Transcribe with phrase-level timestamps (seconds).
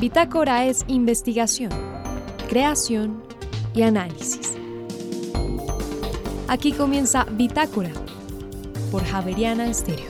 [0.00, 1.70] Bitácora es investigación,
[2.48, 3.20] creación
[3.74, 4.56] y análisis.
[6.46, 7.90] Aquí comienza Bitácora
[8.92, 10.06] por Javeriana Estéreo.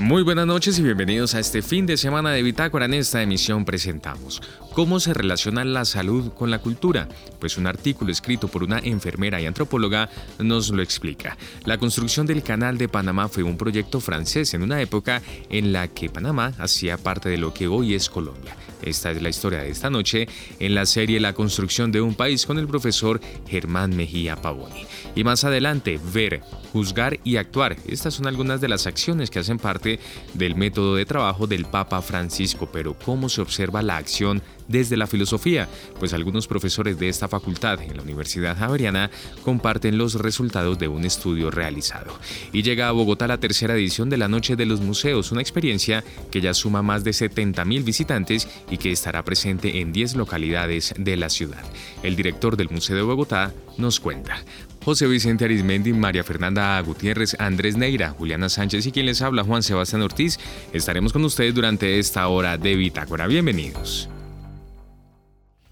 [0.00, 2.86] Muy buenas noches y bienvenidos a este fin de semana de Bitácora.
[2.86, 4.42] En esta emisión presentamos
[4.72, 7.08] cómo se relaciona la salud con la cultura.
[7.38, 10.08] Pues un artículo escrito por una enfermera y antropóloga
[10.38, 11.36] nos lo explica.
[11.64, 15.88] La construcción del Canal de Panamá fue un proyecto francés en una época en la
[15.88, 18.56] que Panamá hacía parte de lo que hoy es Colombia.
[18.82, 20.28] Esta es la historia de esta noche
[20.58, 24.86] en la serie La construcción de un país con el profesor Germán Mejía Pavoni.
[25.14, 26.40] Y más adelante, ver,
[26.72, 27.76] juzgar y actuar.
[27.86, 30.00] Estas son algunas de las acciones que hacen parte
[30.34, 35.06] del método de trabajo del Papa Francisco, pero ¿cómo se observa la acción desde la
[35.06, 35.68] filosofía?
[35.98, 39.10] Pues algunos profesores de esta facultad en la Universidad Javeriana
[39.44, 42.18] comparten los resultados de un estudio realizado.
[42.52, 46.04] Y llega a Bogotá la tercera edición de la Noche de los Museos, una experiencia
[46.30, 51.16] que ya suma más de 70.000 visitantes y que estará presente en 10 localidades de
[51.16, 51.64] la ciudad.
[52.02, 54.36] El director del Museo de Bogotá nos cuenta.
[54.84, 59.62] José Vicente Arismendi, María Fernanda Gutiérrez, Andrés Neira, Juliana Sánchez y quien les habla Juan
[59.62, 60.38] Sebastián Ortiz.
[60.72, 63.26] Estaremos con ustedes durante esta hora de Bitácora.
[63.26, 64.08] Bienvenidos.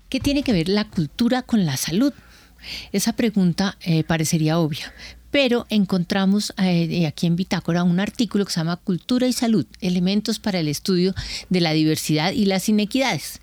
[0.09, 2.14] ¿Qué tiene que ver la cultura con la salud?
[2.92, 4.95] Esa pregunta eh, parecería obvia,
[5.31, 10.39] pero encontramos eh, aquí en Bitácora un artículo que se llama Cultura y Salud, elementos
[10.39, 11.15] para el estudio
[11.50, 13.41] de la diversidad y las inequidades.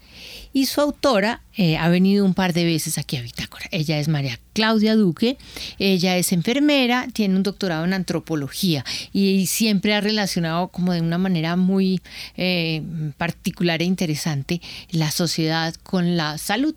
[0.53, 3.65] Y su autora eh, ha venido un par de veces aquí a Bitácora.
[3.71, 5.37] Ella es María Claudia Duque,
[5.79, 11.17] ella es enfermera, tiene un doctorado en antropología y siempre ha relacionado como de una
[11.17, 12.01] manera muy
[12.37, 12.81] eh,
[13.17, 16.75] particular e interesante la sociedad con la salud.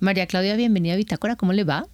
[0.00, 1.86] María Claudia, bienvenida a Bitácora, ¿cómo le va?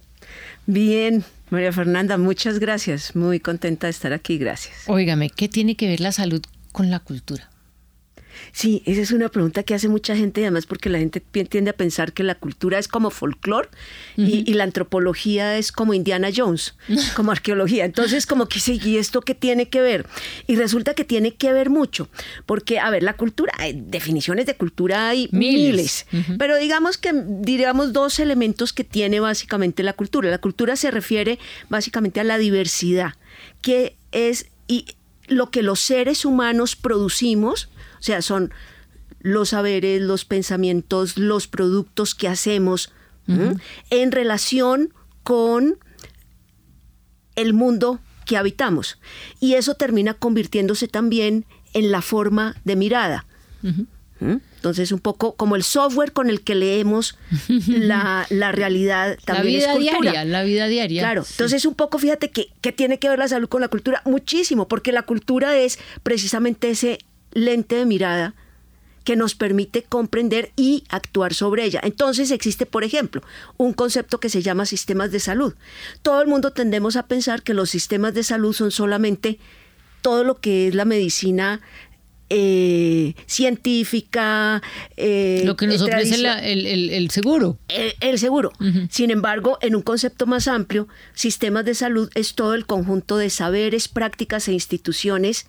[0.65, 3.15] Bien, María Fernanda, muchas gracias.
[3.15, 4.75] Muy contenta de estar aquí, gracias.
[4.87, 7.48] Óigame, ¿qué tiene que ver la salud con la cultura?
[8.51, 11.73] Sí, esa es una pregunta que hace mucha gente, además porque la gente tiende a
[11.73, 13.69] pensar que la cultura es como folclore
[14.17, 16.75] y, la antropología es como Indiana Jones,
[17.15, 17.85] como arqueología.
[17.85, 20.05] Entonces, como que sí, ¿y esto qué tiene que ver?
[20.47, 22.09] Y resulta que tiene que ver mucho,
[22.45, 26.05] porque, a ver, la cultura, definiciones de cultura hay miles,
[26.37, 30.29] pero digamos que diríamos dos elementos que tiene básicamente la cultura.
[30.29, 33.13] La cultura se refiere básicamente a la diversidad,
[33.61, 34.85] que es y
[35.27, 37.69] lo que los seres humanos producimos,
[37.99, 38.51] o sea, son
[39.19, 42.91] los saberes, los pensamientos, los productos que hacemos
[43.91, 45.77] en relación con
[47.35, 48.99] el mundo que habitamos.
[49.39, 53.25] Y eso termina convirtiéndose también en la forma de mirada.
[54.19, 57.17] Entonces, un poco como el software con el que leemos
[57.67, 61.01] la, realidad también la vida diaria, la vida diaria.
[61.01, 61.23] Claro.
[61.29, 64.01] Entonces, un poco, fíjate que, que tiene que ver la salud con la cultura.
[64.05, 66.99] Muchísimo, porque la cultura es precisamente ese
[67.31, 68.33] lente de mirada
[69.03, 71.79] que nos permite comprender y actuar sobre ella.
[71.83, 73.23] Entonces existe, por ejemplo,
[73.57, 75.55] un concepto que se llama sistemas de salud.
[76.03, 79.39] Todo el mundo tendemos a pensar que los sistemas de salud son solamente
[80.01, 81.61] todo lo que es la medicina
[82.29, 84.61] eh, científica.
[84.95, 87.57] Eh, lo que nos ofrece el, seguro.
[87.67, 88.51] El, seguro.
[88.91, 93.31] Sin embargo, en un concepto más amplio, sistemas de salud es todo el conjunto de
[93.31, 95.47] saberes, prácticas e instituciones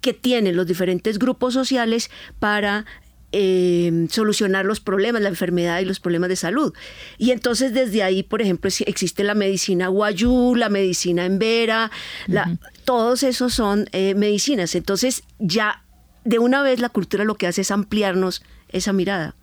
[0.00, 2.86] que tienen los diferentes grupos sociales para
[3.30, 6.72] eh, solucionar los problemas, la enfermedad y los problemas de salud.
[7.18, 11.90] Y entonces desde ahí, por ejemplo, existe la medicina guayú, la medicina embera,
[12.26, 14.74] la, todos esos son eh, medicinas.
[14.74, 15.84] Entonces ya
[16.24, 19.34] de una vez la cultura lo que hace es ampliarnos esa mirada.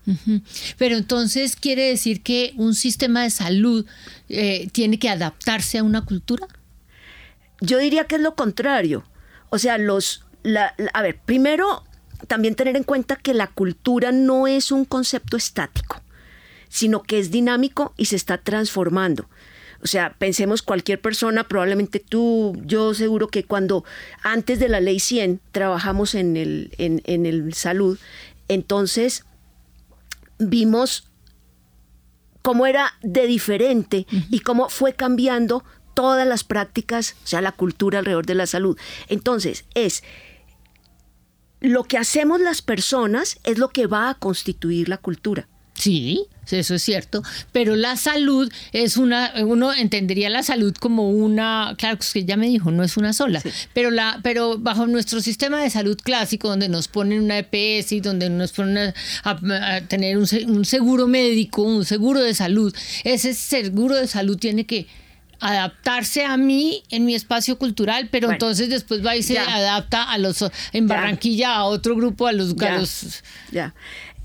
[0.77, 3.85] Pero entonces quiere decir que un sistema de salud
[4.29, 6.47] eh, tiene que adaptarse a una cultura.
[7.61, 9.03] Yo diría que es lo contrario.
[9.49, 10.24] O sea, los,
[10.93, 11.83] a ver, primero
[12.27, 16.01] también tener en cuenta que la cultura no es un concepto estático,
[16.69, 19.27] sino que es dinámico y se está transformando.
[19.83, 23.83] O sea, pensemos cualquier persona, probablemente tú, yo seguro que cuando
[24.23, 27.99] antes de la ley 100 trabajamos en el, en, el salud,
[28.47, 29.25] entonces
[30.39, 31.07] vimos
[32.41, 37.99] cómo era de diferente y cómo fue cambiando todas las prácticas, o sea, la cultura
[37.99, 38.77] alrededor de la salud.
[39.07, 40.03] Entonces, es
[41.61, 45.47] lo que hacemos las personas es lo que va a constituir la cultura.
[45.75, 47.21] Sí, eso es cierto,
[47.51, 52.47] pero la salud es una, uno entendería la salud como una, claro que ya me
[52.47, 53.41] dijo, no es una sola,
[53.73, 57.99] pero la, pero bajo nuestro sistema de salud clásico, donde nos ponen una EPS y
[57.99, 58.93] donde nos ponen
[59.23, 62.73] a, tener un, un seguro médico, un seguro de salud,
[63.03, 64.87] ese seguro de salud tiene que
[65.39, 70.17] adaptarse a mí en mi espacio cultural, pero entonces después va y se adapta a
[70.17, 70.43] los
[70.73, 72.81] en Barranquilla a otro grupo, a los, ya,
[73.51, 73.75] ya.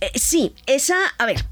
[0.01, 1.45] Eh, sí, esa, a ver,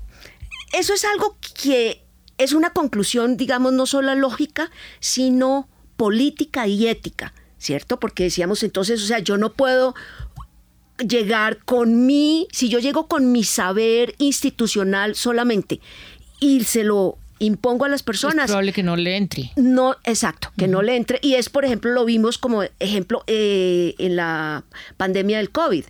[0.72, 2.02] eso es algo que
[2.38, 4.70] es una conclusión, digamos, no solo lógica,
[5.00, 7.98] sino política y ética, ¿cierto?
[7.98, 9.94] Porque decíamos entonces, o sea, yo no puedo
[10.98, 15.80] llegar con mi, si yo llego con mi saber institucional solamente
[16.40, 18.46] y se lo impongo a las personas.
[18.46, 19.52] Es probable que no le entre.
[19.56, 21.18] No, exacto, que no le entre.
[21.22, 24.64] Y es, por ejemplo, lo vimos como ejemplo eh, en la
[24.96, 25.84] pandemia del COVID,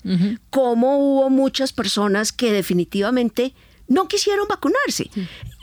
[0.51, 3.55] cómo hubo muchas personas que definitivamente
[3.89, 5.11] no quisieron vacunarse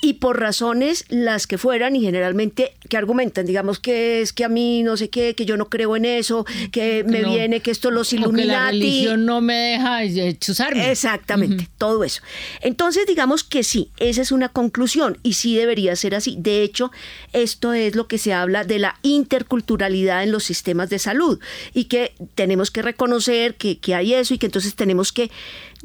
[0.06, 4.50] y por razones las que fueran y generalmente que argumentan, digamos que es que a
[4.50, 7.90] mí no sé qué, que yo no creo en eso, que me viene que esto
[7.90, 8.44] los Illuminati.
[8.44, 10.02] que la religión no me deja
[10.40, 10.92] chuzarme.
[10.92, 12.22] Exactamente, todo eso.
[12.62, 16.36] Entonces digamos que sí, esa es una conclusión y sí debería ser así.
[16.38, 16.92] De hecho,
[17.34, 21.40] esto es lo que se habla de la interculturalidad en los sistemas de salud
[21.74, 25.32] y que tenemos que reconocer que, que hay eso y que entonces tenemos que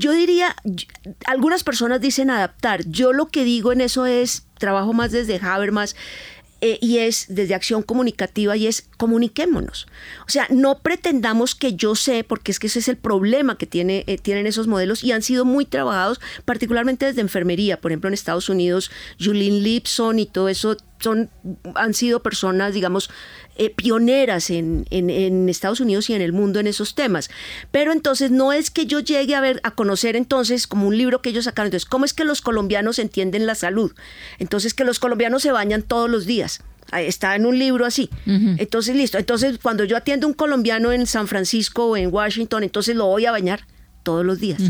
[0.00, 0.56] yo diría,
[1.26, 2.82] algunas personas dicen adaptar.
[2.86, 5.94] Yo lo que digo en eso es, trabajo más desde Habermas,
[6.62, 9.86] eh, y es desde acción comunicativa y es comuniquémonos.
[10.26, 13.66] O sea, no pretendamos que yo sé, porque es que ese es el problema que
[13.66, 17.78] tiene, eh, tienen esos modelos y han sido muy trabajados, particularmente desde enfermería.
[17.80, 18.90] Por ejemplo, en Estados Unidos,
[19.22, 21.30] Julian Lipson y todo eso son,
[21.74, 23.10] han sido personas, digamos,
[23.56, 27.30] eh, pioneras en, en, Estados Unidos y en el mundo en esos temas.
[27.70, 31.20] Pero entonces no es que yo llegue a ver, a conocer entonces como un libro
[31.20, 31.66] que ellos sacaron.
[31.66, 33.92] Entonces, ¿cómo es que los colombianos entienden la salud?
[34.38, 36.62] Entonces, que los colombianos se bañan todos los días.
[36.92, 38.10] Está en un libro así.
[38.26, 39.18] Entonces, listo.
[39.18, 43.06] Entonces, cuando yo atiendo a un colombiano en San Francisco o en Washington, entonces lo
[43.06, 43.66] voy a bañar
[44.02, 44.60] todos los días.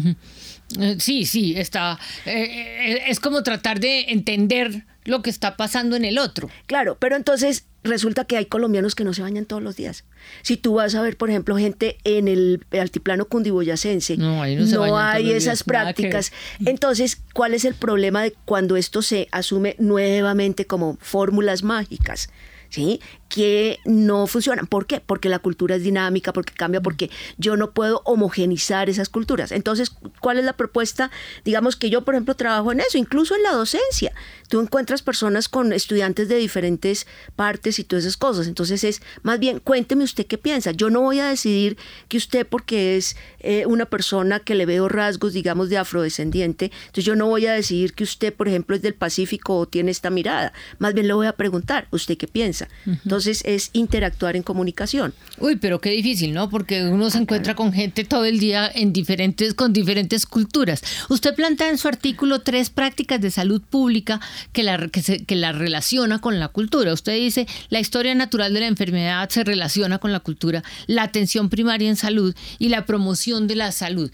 [0.79, 1.99] Eh, sí, sí, está.
[2.27, 6.49] Eh, es como tratar de entender lo que está pasando en el otro.
[6.67, 10.05] Claro, pero entonces resulta que hay colombianos que no se bañan todos los días.
[10.43, 15.65] Si tú vas a ver, por ejemplo, gente en el altiplano cundiboyacense, no, hay esas
[15.65, 16.33] prácticas.
[16.65, 22.31] Entonces, ¿cuál es el problema de cuando esto se asume nuevamente como fórmulas mágicas?
[22.71, 23.01] ¿sí?
[23.31, 24.67] Que no funcionan.
[24.67, 25.01] ¿Por qué?
[25.01, 29.53] Porque la cultura es dinámica, porque cambia, porque yo no puedo homogenizar esas culturas.
[29.53, 31.13] Entonces, ¿cuál es la propuesta?
[31.45, 34.13] Digamos que yo, por ejemplo, trabajo en eso, incluso en la docencia.
[34.49, 37.07] Tú encuentras personas con estudiantes de diferentes
[37.37, 38.49] partes y todas esas cosas.
[38.49, 40.73] Entonces es, más bien, cuénteme usted qué piensa.
[40.73, 41.79] Yo no voy a decidir
[42.09, 47.05] que usted, porque es eh, una persona que le veo rasgos, digamos, de afrodescendiente, entonces
[47.05, 50.11] yo no voy a decidir que usted, por ejemplo, es del Pacífico o tiene esta
[50.11, 50.53] mirada.
[50.79, 52.69] Más bien le voy a preguntar, ¿usted qué piensa?
[52.87, 55.15] Entonces es interactuar en comunicación.
[55.39, 56.51] Uy, pero qué difícil, ¿no?
[56.51, 60.83] Porque uno se encuentra con gente todo el día en diferentes, con diferentes culturas.
[61.09, 64.21] Usted plantea en su artículo tres prácticas de salud pública
[64.53, 66.93] que la, que, se, que la relaciona con la cultura.
[66.93, 71.49] Usted dice, la historia natural de la enfermedad se relaciona con la cultura, la atención
[71.49, 74.11] primaria en salud y la promoción de la salud.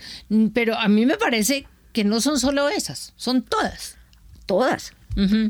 [0.53, 3.97] Pero a mí me parece que no son solo esas, son todas.
[4.47, 4.93] Todas.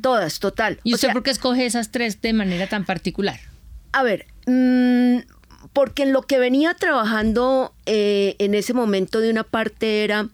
[0.00, 0.78] Todas, total.
[0.84, 3.40] ¿Y usted por qué escoge esas tres de manera tan particular?
[3.92, 5.18] A ver, mm,
[5.72, 10.28] porque en lo que venía trabajando eh, en ese momento de una parte era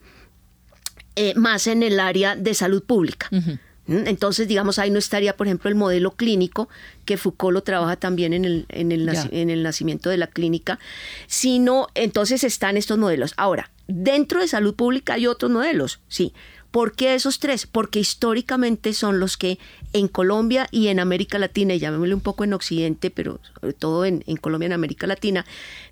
[1.17, 3.29] eh, más en el área de salud pública.
[3.31, 4.07] ¿Mm?
[4.07, 6.69] Entonces, digamos, ahí no estaría, por ejemplo, el modelo clínico,
[7.05, 10.79] que Foucault lo trabaja también en el, en el, en el nacimiento de la clínica,
[11.27, 13.35] sino entonces están estos modelos.
[13.37, 16.33] Ahora, dentro de salud pública hay otros modelos, sí.
[16.73, 17.67] ¿Por qué esos tres?
[17.67, 19.59] Porque históricamente son los que
[19.93, 24.07] en Colombia y en América Latina, y llamémosle un poco en Occidente, pero sobre todo
[24.07, 25.45] en, Colombia y en América Latina,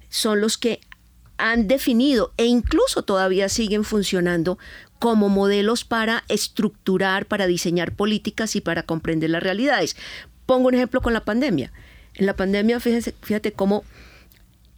[0.09, 0.81] son los que
[1.37, 4.59] han definido e incluso todavía siguen funcionando
[4.99, 9.97] como modelos para estructurar, para diseñar políticas y para comprender las realidades.
[10.47, 11.73] Pongo un ejemplo con la pandemia.
[12.15, 13.85] En la pandemia, fíjate, fíjate cómo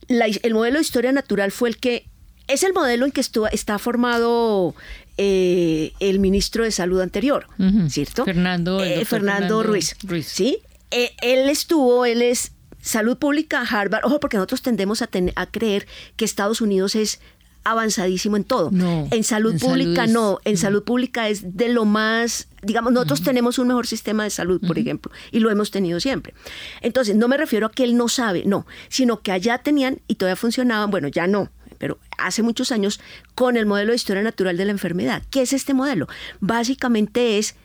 [0.09, 2.06] el modelo de historia natural fue el que
[2.49, 4.75] es el modelo en que está formado
[5.19, 7.47] eh, el ministro de Salud anterior,
[7.88, 8.25] ¿cierto?
[8.25, 10.59] Fernando, eh, Fernando, Ruiz, ¿sí?
[10.90, 15.87] Eh, él estuvo, él es Salud Pública Harvard, ojo, porque nosotros tendemos a, a creer
[16.16, 17.21] que Estados Unidos es
[17.64, 18.71] avanzadísimo en todo.
[18.73, 23.59] No, en salud pública no, en salud pública es de lo más, digamos, nosotros tenemos
[23.59, 26.35] un mejor sistema de salud, por ejemplo, y lo hemos tenido siempre.
[26.81, 30.16] Entonces, no me refiero a que él no sabe, no, sino que allá tenían y
[30.16, 31.50] todavía funcionaban, bueno, ya no,
[31.82, 33.00] pero hace muchos años
[33.34, 35.24] con el modelo de historia natural de la enfermedad.
[35.30, 36.06] ¿Qué es este modelo?
[36.38, 37.56] Básicamente es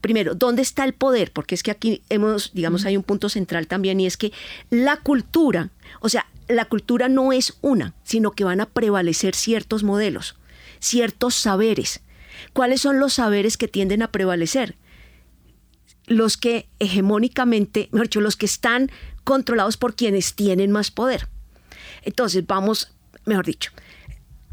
[0.00, 1.30] primero, ¿dónde está el poder?
[1.30, 4.32] Porque es que aquí hemos, digamos, hay un punto central también y es que
[4.68, 9.84] la cultura, o sea, la cultura no es una, sino que van a prevalecer ciertos
[9.84, 10.34] modelos,
[10.80, 12.00] ciertos saberes.
[12.54, 14.74] ¿Cuáles son los saberes que tienden a prevalecer?
[16.08, 18.90] los que hegemónicamente, mejor dicho, los que están
[19.22, 21.28] controlados por quienes tienen más poder.
[22.02, 22.92] Entonces, vamos,
[23.24, 23.70] mejor dicho,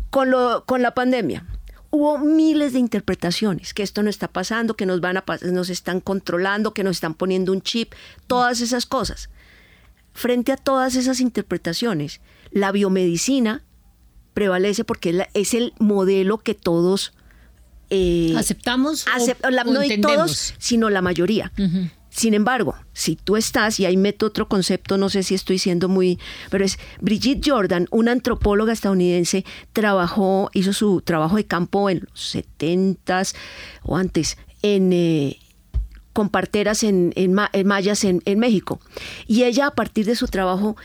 [0.09, 1.45] con, lo, con la pandemia.
[1.91, 6.01] Hubo miles de interpretaciones, que esto no está pasando, que nos van a nos están
[6.01, 7.93] controlando, que nos están poniendo un chip,
[8.27, 9.29] todas esas cosas.
[10.13, 12.21] Frente a todas esas interpretaciones,
[12.51, 13.63] la biomedicina
[14.33, 17.13] prevalece porque es el modelo que todos
[17.89, 19.05] eh, aceptamos.
[19.65, 21.51] no todos, sino la mayoría.
[22.09, 25.87] Sin embargo, si tú estás, y ahí meto otro concepto, no sé si estoy siendo
[25.87, 32.07] muy, pero es Brigitte Jordan, una antropóloga estadounidense, trabajó, hizo su trabajo de campo en
[32.09, 33.23] los 70
[33.83, 35.37] o antes, en, eh,
[36.13, 37.33] con parteras en, en,
[37.65, 38.79] mayas en, en México.
[39.27, 40.75] Y ella, a partir de su trabajo,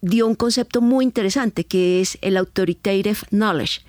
[0.00, 3.82] dio un concepto muy interesante que es el authoritative knowledge,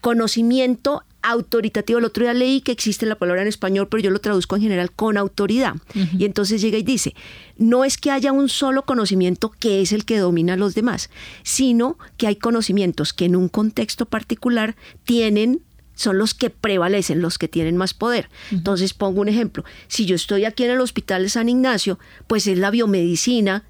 [0.00, 1.98] conocimiento autoritativo.
[1.98, 4.62] El otro día leí que existe la palabra en español, pero yo lo traduzco en
[4.62, 5.74] general con autoridad.
[6.18, 7.14] Y entonces llega y dice,
[7.56, 11.10] no es que haya un solo conocimiento que es el que domina a los demás,
[11.42, 15.62] sino que hay conocimientos que en un contexto particular tienen
[15.94, 18.28] son los que prevalecen, los que tienen más poder.
[18.52, 19.64] Entonces pongo un ejemplo.
[19.88, 21.98] Si yo estoy aquí en el Hospital de San Ignacio,
[22.28, 23.64] pues es la biomedicina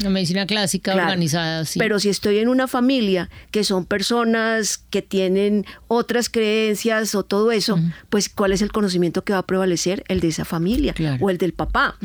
[0.00, 1.78] la medicina clásica organizada, sí.
[1.78, 7.52] Pero si estoy en una familia que son personas que tienen otras creencias o todo
[7.52, 7.78] eso,
[8.10, 10.04] pues ¿cuál es el conocimiento que va a prevalecer?
[10.08, 11.98] El de esa familia o el del papá,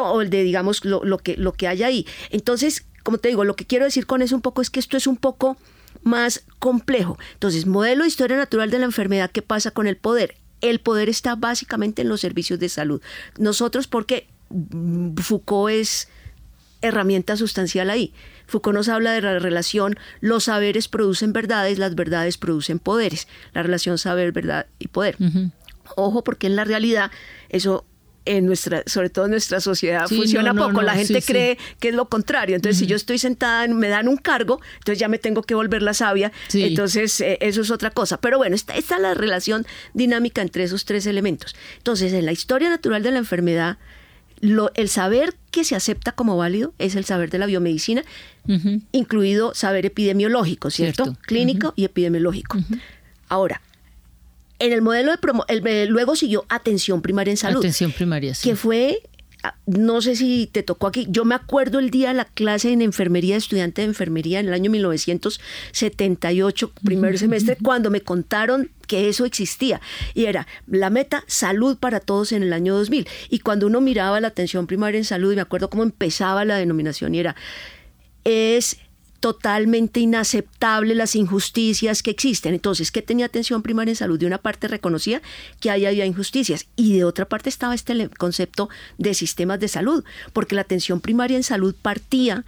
[0.00, 2.06] o el de, digamos, lo, lo, que, lo que hay ahí.
[2.30, 4.96] Entonces, como te digo, lo que quiero decir con eso un poco es que esto
[4.96, 5.56] es un poco
[6.02, 7.18] más complejo.
[7.34, 10.36] Entonces, modelo de historia natural de la enfermedad, ¿qué pasa con el poder?
[10.60, 13.00] El poder está básicamente en los servicios de salud.
[13.38, 14.28] Nosotros, porque
[15.16, 16.08] Foucault es
[16.82, 18.12] herramienta sustancial ahí.
[18.46, 23.62] Foucault nos habla de la relación, los saberes producen verdades, las verdades producen poderes, la
[23.62, 25.16] relación saber, verdad y poder.
[25.96, 27.10] Ojo, porque en la realidad
[27.48, 27.84] eso
[28.26, 30.82] en nuestra, sobre todo en nuestra sociedad, funciona poco.
[30.82, 32.54] la gente cree que es lo contrario.
[32.54, 35.82] Entonces, si yo estoy sentada, me dan un cargo, entonces ya me tengo que volver
[35.82, 36.32] la sabia.
[36.52, 38.20] Entonces, eh, eso es otra cosa.
[38.20, 41.56] Pero bueno, esta, esta es la relación dinámica entre esos tres elementos.
[41.78, 43.78] Entonces, en la historia natural de la enfermedad,
[44.40, 48.02] el saber que se acepta como válido es el saber de la biomedicina,
[48.92, 51.16] incluido saber epidemiológico, ¿cierto?
[51.22, 52.58] Clínico y epidemiológico.
[53.28, 53.60] Ahora,
[54.58, 55.44] en el modelo de promo,
[55.88, 57.60] luego siguió atención primaria en salud.
[57.60, 58.48] Atención primaria, sí.
[58.48, 59.02] Que fue
[59.66, 62.82] no sé si te tocó aquí, yo me acuerdo el día de la clase en
[62.82, 69.24] enfermería, estudiante de enfermería en el año 1978, primer semestre, cuando me contaron que eso
[69.24, 69.80] existía.
[70.14, 73.08] Y era la meta salud para todos en el año 2000.
[73.30, 76.56] Y cuando uno miraba la atención primaria en salud, y me acuerdo cómo empezaba la
[76.56, 77.36] denominación, y era,
[78.24, 78.76] es
[79.20, 82.54] totalmente inaceptable las injusticias que existen.
[82.54, 84.18] Entonces, ¿qué tenía atención primaria en salud?
[84.18, 85.22] De una parte reconocía
[85.60, 90.04] que ahí había injusticias y de otra parte estaba este concepto de sistemas de salud,
[90.32, 92.44] porque la atención primaria en salud partía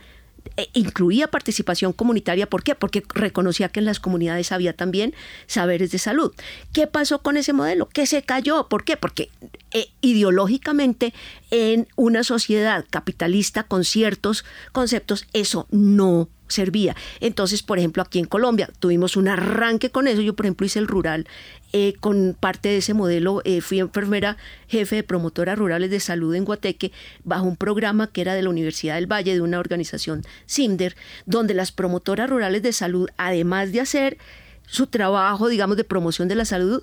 [0.73, 2.49] incluía participación comunitaria.
[2.49, 2.75] ¿Por qué?
[2.75, 5.15] Porque reconocía que en las comunidades había también
[5.47, 6.33] saberes de salud.
[6.73, 7.89] ¿Qué pasó con ese modelo?
[7.89, 8.69] ¿Qué se cayó?
[8.69, 8.97] ¿Por qué?
[8.97, 9.31] Porque
[9.73, 11.15] eh, ideológicamente
[11.51, 16.95] en una sociedad capitalista con ciertos conceptos eso no servía.
[17.21, 20.21] Entonces, por ejemplo, aquí en Colombia tuvimos un arranque con eso.
[20.21, 21.27] Yo, por ejemplo, hice el rural
[21.73, 23.43] eh, con parte de ese modelo.
[23.45, 24.37] Eh, fui enfermera
[24.69, 26.93] jefe de promotoras rurales de salud en Guateque
[27.25, 31.55] bajo un programa que era de la Universidad del Valle, de una organización CIMDER, donde
[31.55, 34.19] las promotoras rurales de salud, además de hacer
[34.67, 36.83] su trabajo, digamos, de promoción de la salud,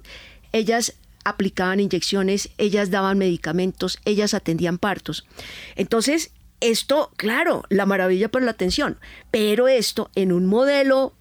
[0.52, 5.26] ellas aplicaban inyecciones, ellas daban medicamentos, ellas atendían partos.
[5.76, 6.32] Entonces,
[6.62, 8.98] esto, claro, la maravilla por la atención,
[9.32, 11.14] pero esto en un modelo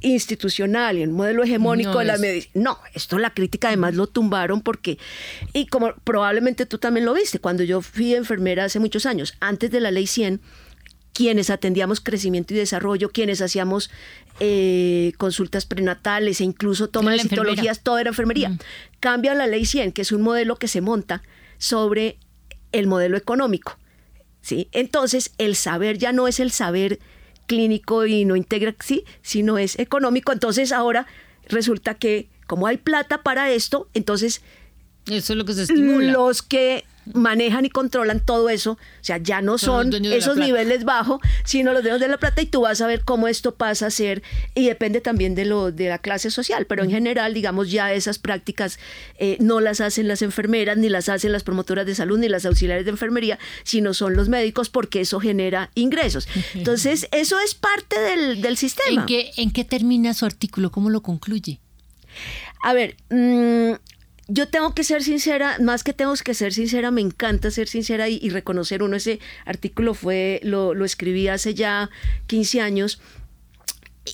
[0.00, 2.52] institucional y en un modelo hegemónico de la medicina.
[2.54, 4.98] No, esto la crítica además lo tumbaron porque,
[5.52, 9.70] y como probablemente tú también lo viste, cuando yo fui enfermera hace muchos años, antes
[9.70, 10.40] de la ley 100,
[11.14, 13.90] quienes atendíamos crecimiento y desarrollo, quienes hacíamos
[14.40, 18.58] eh, consultas prenatales e incluso toma de citologías, toda era enfermería.
[19.00, 21.22] Cambia la ley 100, que es un modelo que se monta
[21.56, 22.18] sobre
[22.72, 23.78] el modelo económico.
[24.40, 24.68] ¿sí?
[24.72, 26.98] Entonces, el saber ya no es el saber
[27.46, 30.32] clínico y no integra, sí, sino es económico.
[30.32, 31.06] Entonces, ahora
[31.48, 34.42] resulta que como hay plata para esto, entonces...
[35.06, 36.12] Eso es lo que se estimula.
[36.12, 41.20] Los que manejan y controlan todo eso, o sea, ya no son, esos niveles bajos,
[41.44, 43.90] sino los dueños de la plata y tú vas a ver cómo esto pasa a
[43.90, 44.22] ser,
[44.54, 48.18] y depende también de, lo, de la clase social, pero en general, digamos, ya esas
[48.18, 48.78] prácticas
[49.18, 52.46] eh, no las hacen las enfermeras, ni las hacen las promotoras de salud, ni las
[52.46, 56.28] auxiliares de enfermería, sino son los médicos porque eso genera ingresos.
[56.54, 59.02] Entonces, eso es parte del, sistema.
[59.02, 60.70] ¿En qué, ¿En qué termina su artículo?
[60.70, 61.60] ¿Cómo lo concluye?
[62.62, 63.72] A ver, mm,
[64.28, 68.08] yo tengo que ser sincera, más que tengo que ser sincera, me encanta ser sincera
[68.08, 68.96] y, reconocer uno.
[68.96, 71.90] Ese artículo fue, lo, lo, escribí hace ya
[72.26, 73.00] 15 años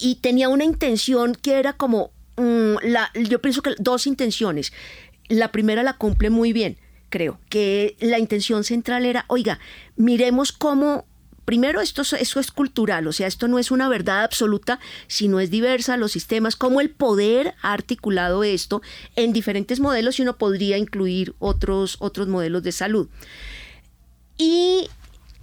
[0.00, 4.72] y tenía una intención que era como, mm, la, yo pienso que dos intenciones.
[5.28, 6.76] La primera la cumple muy bien,
[7.08, 9.60] creo, que la intención central era, oiga,
[9.96, 11.06] miremos cómo
[11.44, 15.50] primero esto, eso es cultural, o sea, esto no es una verdad absoluta, sino es
[15.50, 18.82] diversa, los sistemas, cómo el poder ha articulado esto
[19.16, 23.08] en diferentes modelos y uno podría incluir otros, otros modelos de salud.
[24.38, 24.88] Y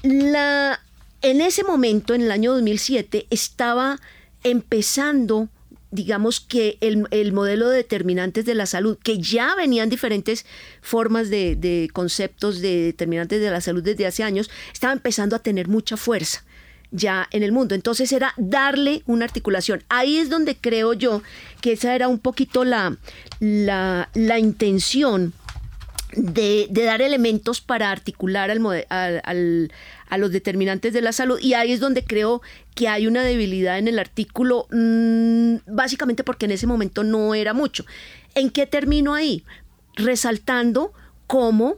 [0.04, 0.80] la,
[1.22, 4.00] en ese momento, en el año 2007, estaba
[4.44, 5.50] empezando
[5.98, 10.46] digamos que el, modelo de determinantes de la salud, que ya venían diferentes
[10.80, 15.68] formas de, conceptos de determinantes de la salud desde hace años, estaba empezando a tener
[15.68, 16.44] mucha fuerza
[16.92, 17.74] ya en el mundo.
[17.74, 19.84] Entonces era darle una articulación.
[19.90, 21.24] Ahí es donde creo yo
[21.62, 22.96] que esa era un poquito la,
[23.40, 25.34] la, la intención
[26.14, 29.72] de, dar elementos para articular al,
[30.10, 32.42] a los determinantes de la salud y ahí es donde creo
[32.76, 37.54] que hay una debilidad en el artículo, mm, básicamente porque en ese momento no era
[37.54, 37.86] mucho.
[38.36, 39.44] ¿En qué termino ahí?
[39.96, 40.94] Resaltando
[41.26, 41.78] cómo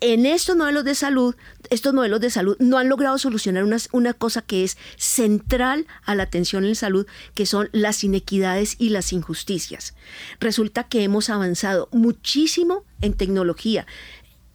[0.00, 1.34] en estos modelos de salud,
[1.70, 6.14] estos modelos de salud no han logrado solucionar una, una, cosa que es central a
[6.14, 9.94] la atención en salud, que son las inequidades y las injusticias.
[10.38, 13.86] Resulta que hemos avanzado muchísimo en tecnología,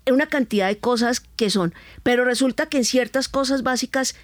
[0.09, 4.15] una cantidad de cosas que son, pero resulta que en ciertas cosas básicas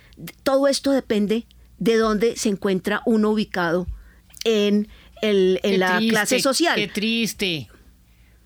[0.44, 1.46] todo esto depende
[1.78, 3.88] de dónde se encuentra uno ubicado
[4.44, 4.88] en,
[5.22, 6.76] el, en la clase social.
[6.76, 7.68] Qué triste.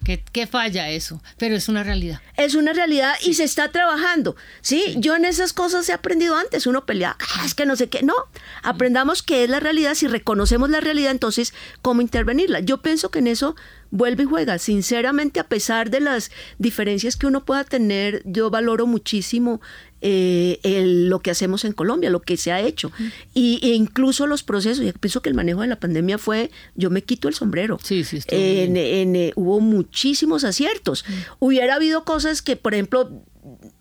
[0.04, 1.22] ¿Qué, falla eso?
[1.38, 2.22] Pero es una realidad.
[2.36, 4.36] Es una realidad y se está trabajando.
[4.62, 4.96] ¿sí?
[4.98, 6.66] Yo en esas cosas he aprendido antes.
[6.66, 8.02] Uno pelea, ah, es que no sé qué.
[8.02, 8.16] No,
[8.64, 9.94] aprendamos qué es la realidad.
[9.94, 11.54] Si reconocemos la realidad, entonces,
[11.84, 12.62] ¿cómo intervenirla?
[12.62, 13.56] Yo pienso que en eso
[13.92, 14.58] vuelve y juega.
[14.58, 19.62] Sinceramente, a pesar de las diferencias que uno pueda tener, yo valoro muchísimo
[20.02, 22.92] eh, lo que hacemos en Colombia, lo que se ha hecho.
[23.34, 24.84] Y, e incluso los procesos.
[24.84, 27.80] Yo pienso que el manejo de la pandemia fue, yo me quito el sombrero.
[27.84, 31.06] Sí, sí, en, eh, hubo muchísimos aciertos.
[31.40, 33.24] Hubiera habido cosas que, por ejemplo,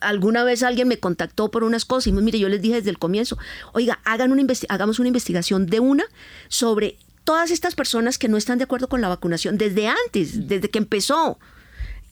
[0.01, 2.99] alguna vez alguien me contactó por unas cosas y mire, yo les dije desde el
[2.99, 3.39] comienzo,
[3.73, 6.05] oiga, hagan una hagamos una investigación de una
[6.49, 10.69] sobre todas estas personas que no están de acuerdo con la vacunación desde antes, desde
[10.71, 11.39] que empezó.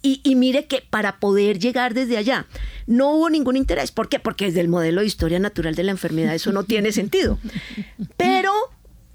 [0.01, 2.47] Y, mire que para poder llegar desde allá
[2.87, 3.91] no hubo ningún interés.
[3.91, 4.21] ¿Por qué?
[4.21, 7.39] Porque desde el modelo de historia natural de la enfermedad eso no tiene sentido.
[8.17, 8.53] Pero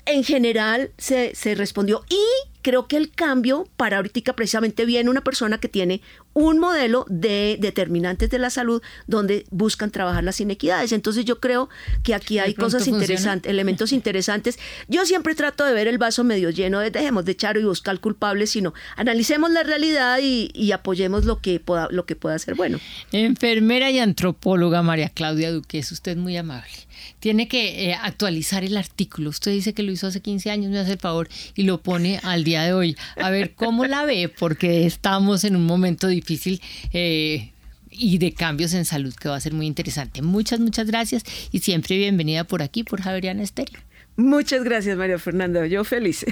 [0.05, 5.21] en general se, se respondió y creo que el cambio para ahorita precisamente viene una
[5.21, 6.01] persona que tiene
[6.33, 10.91] un modelo de determinantes de la salud donde buscan trabajar las inequidades.
[10.91, 11.69] Entonces yo creo
[12.01, 14.57] que aquí hay cosas interesantes, elementos interesantes.
[14.87, 17.99] Yo siempre trato de ver el vaso medio lleno, de dejemos de echar y buscar
[17.99, 22.79] culpables, sino analicemos la realidad y, apoyemos lo que, pueda, lo que pueda ser bueno.
[23.11, 26.87] Enfermera y antropóloga María Claudia Duque, es usted muy amable
[27.19, 29.29] tiene que eh, actualizar el artículo.
[29.29, 32.19] Usted dice que lo hizo hace 15 años, me hace el favor, y lo pone
[32.23, 32.95] al día de hoy.
[33.17, 36.61] A ver cómo la ve, porque estamos en un momento difícil.
[36.93, 37.49] Eh,
[37.95, 40.21] y de cambios en salud que va a ser muy interesante.
[40.21, 43.79] Muchas, muchas gracias y siempre bienvenida por aquí, por Javeriana Estéreo.
[44.15, 45.65] Muchas gracias, María Fernanda.
[45.67, 46.25] Yo feliz.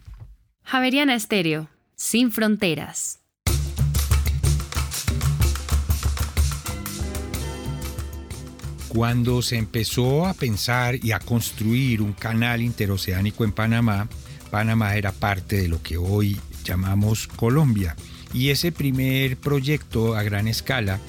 [0.64, 3.18] Javeriana Estéreo, sin fronteras.
[8.88, 14.06] Cuando se empezó a pensar y a construir un canal interoceánico en Panamá,
[14.52, 17.96] Panamá era parte de lo que hoy llamamos Colombia.
[18.34, 21.00] Y ese primer proyecto a gran escala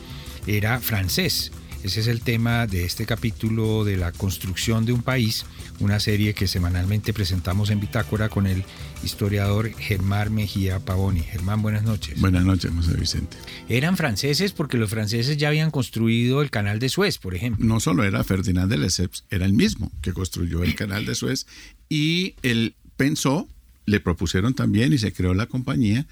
[0.48, 1.52] era francés.
[1.84, 5.46] Ese es el tema de este capítulo de la construcción de un país,
[5.82, 8.64] una serie que semanalmente presentamos en Bitácora con el
[9.04, 11.20] historiador Germán Mejía Pavoni.
[11.20, 12.22] Germán, buenas noches.
[12.22, 13.36] Buenas noches, José Vicente.
[13.68, 17.66] Eran franceses porque los franceses ya habían construido el canal de Suez, por ejemplo.
[17.66, 21.46] No solo era Ferdinand de Lesseps, era el mismo que construyó el canal de Suez
[21.90, 23.48] y él pensó,
[23.86, 26.06] le propusieron también y se creó la compañía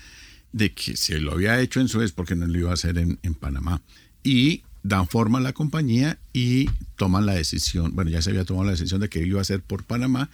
[0.52, 3.20] de que se lo había hecho en Suez porque no lo iba a hacer en,
[3.24, 3.82] en Panamá.
[4.24, 8.66] Y dan forma a la compañía y toman la decisión, bueno, ya se había tomado
[8.66, 10.30] la decisión de que iba a ser por Panamá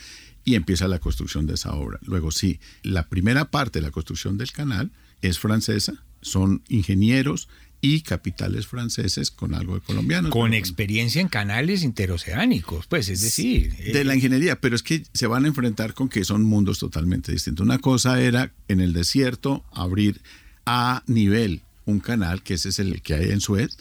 [0.46, 2.00] y empieza la construcción de esa obra.
[2.04, 7.50] Luego sí, la primera parte de la construcción del canal es francesa, son ingenieros
[7.82, 10.32] y capitales franceses con algo de colombianos.
[10.32, 13.76] Con experiencia en canales interoceánicos, pues es decir.
[13.94, 17.32] De la ingeniería, pero es que se van a enfrentar con que son mundos totalmente
[17.32, 17.64] distintos.
[17.64, 20.22] Una cosa era en el desierto abrir
[20.66, 23.78] a nivel un canal, que ese es el que hay en Suez,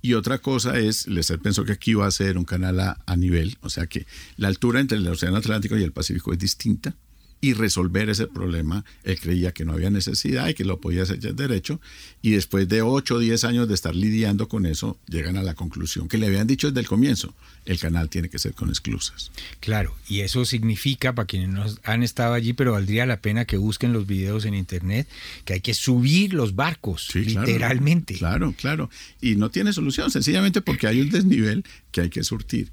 [0.00, 3.58] y otra cosa es, les pensó que aquí iba a ser un canal a, nivel,
[3.62, 4.06] o sea que
[4.36, 6.94] la altura entre el Océano Atlántico y el Pacífico es distinta.
[7.40, 8.84] Y resolver ese problema.
[9.04, 11.80] Él creía que no había necesidad y que lo podía hacer derecho.
[12.22, 15.54] Y después de 8 o 10 años de estar lidiando con eso, llegan a la
[15.54, 19.30] conclusión que le habían dicho desde el comienzo, el canal tiene que ser con esclusas.
[19.60, 23.56] Claro, y eso significa, para quienes no han estado allí, pero valdría la pena que
[23.56, 25.08] busquen los videos en internet,
[25.44, 28.14] que hay que subir los barcos, literalmente.
[28.14, 28.90] Claro, claro.
[29.20, 32.70] Y no tiene solución, sencillamente porque hay un desnivel que hay que surtir.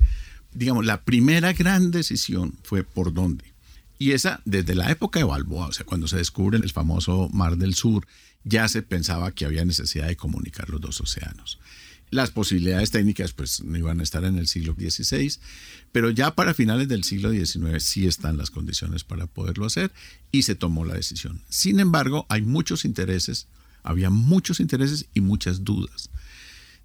[0.53, 3.54] Digamos, la primera gran decisión fue por dónde
[3.97, 7.57] y esa, desde la época de Balboa, o sea, cuando se descubre el famoso Mar
[7.57, 8.07] del Sur,
[8.43, 11.59] ya se pensaba que había necesidad de comunicar los dos océanos.
[12.11, 15.39] Las posibilidades técnicas pues no iban a estar en el siglo XVI,
[15.91, 19.91] pero ya para finales del siglo XIX sí están las condiciones para poderlo hacer
[20.31, 21.41] y se tomó la decisión.
[21.49, 23.47] Sin embargo, hay muchos intereses,
[23.81, 26.09] había muchos intereses y muchas dudas.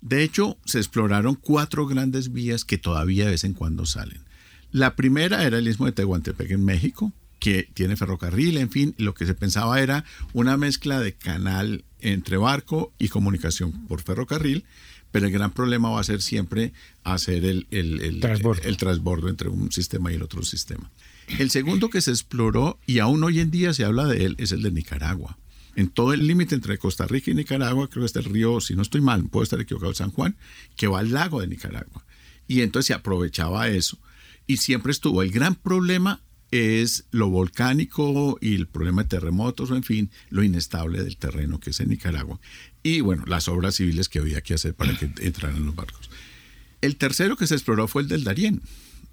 [0.00, 4.22] De hecho, se exploraron cuatro grandes vías que todavía de vez en cuando salen.
[4.72, 9.14] La primera era el istmo de Tehuantepec en México, que tiene ferrocarril, en fin, lo
[9.14, 14.64] que se pensaba era una mezcla de canal entre barco y comunicación por ferrocarril,
[15.10, 19.28] pero el gran problema va a ser siempre hacer el, el, transbordo.
[19.28, 20.90] entre un sistema y el otro sistema.
[21.38, 24.52] El segundo que se exploró, y aún hoy en día se habla de él, es
[24.52, 25.38] el de Nicaragua.
[25.76, 28.74] En todo el límite entre Costa Rica y Nicaragua, creo que está el río, si
[28.74, 30.36] no estoy mal, puedo estar equivocado, San Juan,
[30.76, 32.04] que va al lago de Nicaragua.
[32.46, 33.98] Y entonces se aprovechaba eso
[34.50, 35.22] y siempre estuvo.
[35.22, 40.42] El gran problema es lo volcánico y el problema de terremotos, o en fin, lo
[40.42, 42.40] inestable del terreno que es en Nicaragua.
[42.82, 46.10] Y bueno, las obras civiles que había que hacer para que entraran los barcos.
[46.80, 48.60] El tercero que se exploró fue el del Darién,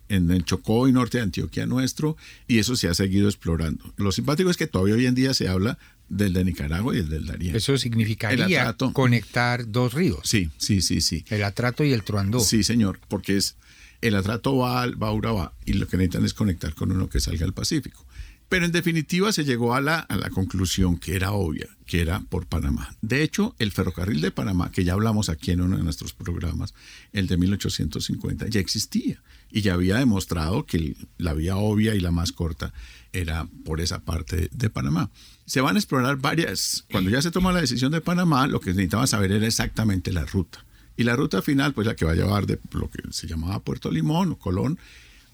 [0.10, 3.94] en el Chocó y norte de Antioquia nuestro, y eso se ha seguido explorando.
[3.98, 5.78] Lo simpático es que todavía hoy en día se habla
[6.10, 7.56] del de Nicaragua y el del Darién.
[7.56, 10.22] Eso significaría conectar dos ríos.
[10.24, 11.26] Sí, sí, sí, sí.
[11.30, 12.40] El Atrato y el Truandó.
[12.40, 13.56] Sí, señor, porque es
[14.02, 17.20] el atrato va, va a Urabá y lo que necesitan es conectar con uno que
[17.20, 18.06] salga al Pacífico.
[18.50, 22.22] Pero en definitiva se llegó a la, a la conclusión que era obvia, que era
[22.22, 22.96] por Panamá.
[23.02, 26.74] De hecho, el ferrocarril de Panamá, que ya hablamos aquí en uno de nuestros programas,
[27.12, 32.12] el de 1850, ya existía y ya había demostrado que la vía obvia y la
[32.12, 32.74] más corta
[33.12, 35.10] era por esa parte de Panamá.
[35.46, 36.86] Se van a explorar varias.
[36.90, 40.26] Cuando ya se toma la decisión de Panamá, lo que necesitaban saber era exactamente la
[40.26, 40.64] ruta.
[40.98, 43.60] Y la ruta final, pues la que va a llevar de lo que se llamaba
[43.60, 44.80] Puerto Limón o Colón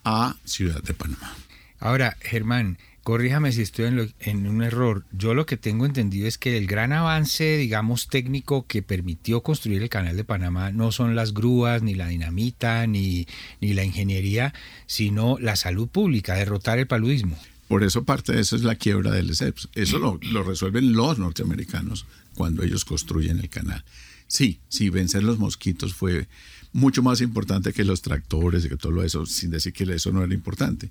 [0.03, 1.33] a Ciudad de Panamá.
[1.79, 5.05] Ahora, Germán, corríjame si estoy en, en, un error.
[5.13, 9.81] Yo lo que tengo entendido es que el gran avance, digamos, técnico que permitió construir
[9.81, 13.25] el canal de Panamá no son las grúas, ni la dinamita, ni,
[13.61, 14.53] ni la ingeniería,
[14.85, 17.37] sino la salud pública, derrotar el paludismo.
[17.69, 19.69] Por eso parte de eso es la quiebra del ESEPS.
[19.73, 23.83] Eso lo, lo resuelven los norteamericanos cuando ellos construyen el canal.
[24.33, 26.27] Sí, sí, vencer los mosquitos fue
[26.71, 30.23] mucho más importante que los tractores y que todo eso, sin decir que eso no
[30.23, 30.89] era importante,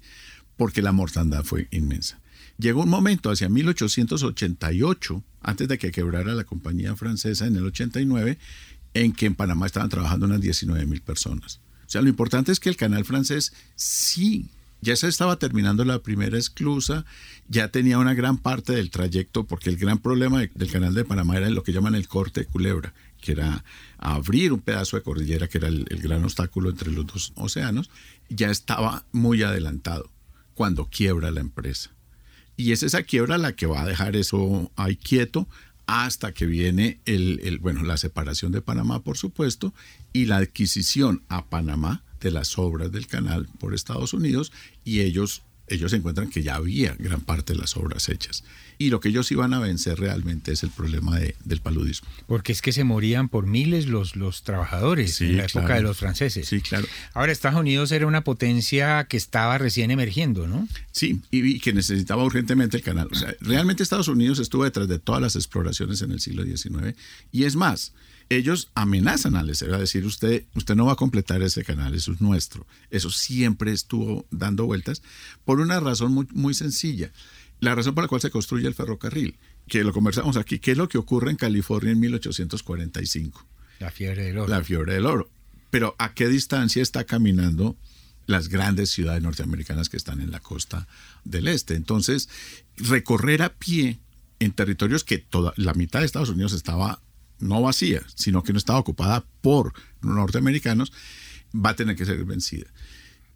[0.57, 2.21] porque la mortandad fue inmensa.
[2.57, 8.39] Llegó un momento hacia 1888, antes de que quebrara la compañía francesa en el 89,
[8.95, 11.59] en que en Panamá estaban trabajando unas 19 mil personas.
[11.85, 14.51] O sea, lo importante es que el canal francés sí,
[14.83, 17.05] ya se estaba terminando la primera esclusa,
[17.49, 21.39] ya tenía una gran parte del trayecto, porque el gran problema del canal de Panamá
[21.39, 23.65] era lo que llaman el corte de culebra, que era
[23.97, 27.89] abrir un pedazo de cordillera, que era el, gran obstáculo entre los dos océanos,
[28.29, 30.11] ya estaba muy adelantado
[30.55, 31.91] cuando quiebra la empresa.
[32.57, 35.49] Y es esa quiebra la que va a dejar eso ahí quieto
[35.87, 39.73] hasta que viene el, bueno, la separación de Panamá, por supuesto,
[40.13, 44.53] y la adquisición a Panamá de las obras del canal por Estados Unidos,
[44.85, 45.43] y ellos
[45.75, 48.45] ellos encuentran que ya había gran parte de las obras hechas.
[48.79, 52.09] Y lo que ellos iban a vencer realmente es el problema del paludismo.
[52.27, 55.99] Porque es que se morían por miles los, los trabajadores en la época de los
[55.99, 56.49] franceses.
[56.49, 56.87] Sí, claro.
[57.15, 60.67] Ahora, Estados Unidos era una potencia que estaba recién emergiendo, ¿no?
[60.91, 63.09] Sí, y, que necesitaba urgentemente el canal.
[63.11, 66.97] O sea, realmente Estados Unidos estuvo detrás de todas las exploraciones en el siglo XIX.
[67.31, 67.93] Y es más,
[68.37, 72.13] ellos amenazan al ESEP, a decir, usted, usted no va a completar ese canal, eso
[72.13, 72.67] es nuestro.
[72.91, 75.03] Eso siempre estuvo dando vueltas
[75.45, 77.13] por una razón muy, muy sencilla.
[77.61, 80.79] La razón por la cual se construye el ferrocarril, que lo conversamos aquí, ¿qué es
[80.79, 83.47] lo que ocurre en California en 1845?
[83.79, 84.49] La fiebre del oro.
[84.49, 85.31] La fiebre del oro.
[85.71, 87.77] Pero ¿a qué distancia está caminando
[88.27, 90.87] las grandes ciudades norteamericanas que están en la costa
[91.25, 91.75] del este?
[91.75, 92.29] Entonces,
[92.77, 93.99] recorrer a pie
[94.39, 97.01] en territorios que toda la mitad de Estados Unidos estaba
[97.43, 100.93] no vacía, sino que no estaba ocupada por norteamericanos,
[101.55, 102.67] va a tener que ser vencida.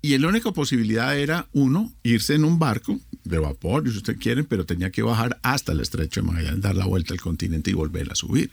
[0.00, 4.44] Y la única posibilidad era, uno, irse en un barco de vapor, si usted quiere,
[4.44, 7.74] pero tenía que bajar hasta el estrecho de Magallanes, dar la vuelta al continente y
[7.74, 8.52] volver a subir.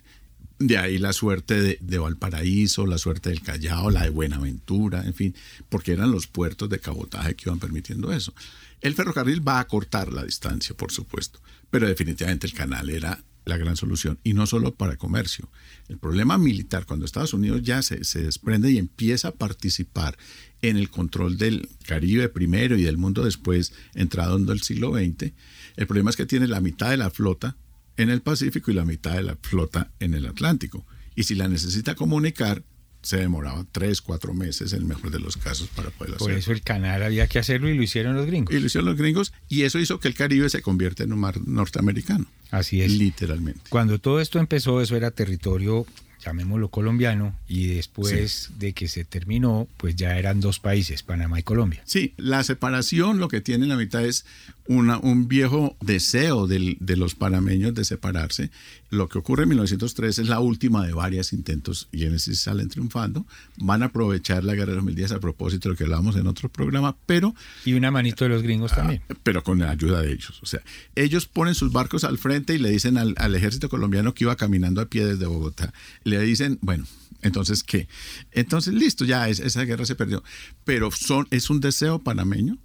[0.57, 5.13] De ahí la suerte de, de, Valparaíso, la suerte del Callao, la de Buenaventura, en
[5.13, 5.35] fin,
[5.69, 8.33] porque eran los puertos de cabotaje que iban permitiendo eso.
[8.81, 11.39] El ferrocarril va a cortar la distancia, por supuesto,
[11.69, 15.49] pero definitivamente el canal era la gran solución, y no solo para comercio.
[15.87, 20.17] El problema militar, cuando Estados Unidos ya se, se, desprende y empieza a participar
[20.61, 25.33] en el control del Caribe primero y del mundo después, entrado en el siglo XX,
[25.75, 27.57] el problema es que tiene la mitad de la flota
[27.97, 30.85] en el Pacífico y la mitad de la flota en el Atlántico.
[31.15, 32.63] Y si la necesita comunicar,
[33.03, 36.25] se demoraba tres, cuatro meses, en el mejor de los casos, para poder hacerlo.
[36.25, 38.55] Por eso el canal había que hacerlo y lo hicieron los gringos.
[38.55, 41.19] Y lo hicieron los gringos y eso hizo que el Caribe se convierta en un
[41.19, 42.25] mar norteamericano.
[42.49, 42.91] Así es.
[42.91, 43.61] Literalmente.
[43.69, 45.85] Cuando todo esto empezó, eso era territorio
[46.23, 48.53] llamémoslo colombiano, y después sí.
[48.57, 51.81] de que se terminó, pues ya eran dos países, Panamá y Colombia.
[51.85, 54.25] Sí, la separación lo que tiene en la mitad es
[54.67, 58.49] una, un viejo deseo del, de los panameños de separarse.
[58.89, 62.69] Lo que ocurre en 1903 es la última de varios intentos y en ese salen
[62.69, 63.25] triunfando.
[63.57, 66.15] Van a aprovechar la guerra de los mil días a propósito de lo que hablábamos
[66.15, 67.35] en otro programa, pero...
[67.65, 69.01] Y una manito de los gringos ah, también.
[69.23, 70.39] Pero con la ayuda de ellos.
[70.41, 70.61] O sea,
[70.95, 74.35] ellos ponen sus barcos al frente y le dicen al, al ejército colombiano que iba
[74.35, 75.73] caminando a pie desde Bogotá.
[76.03, 76.85] Le dicen, bueno,
[77.21, 77.87] entonces, ¿qué?
[78.31, 80.23] Entonces, listo, ya es, esa guerra se perdió.
[80.65, 82.57] Pero son, es un deseo panameño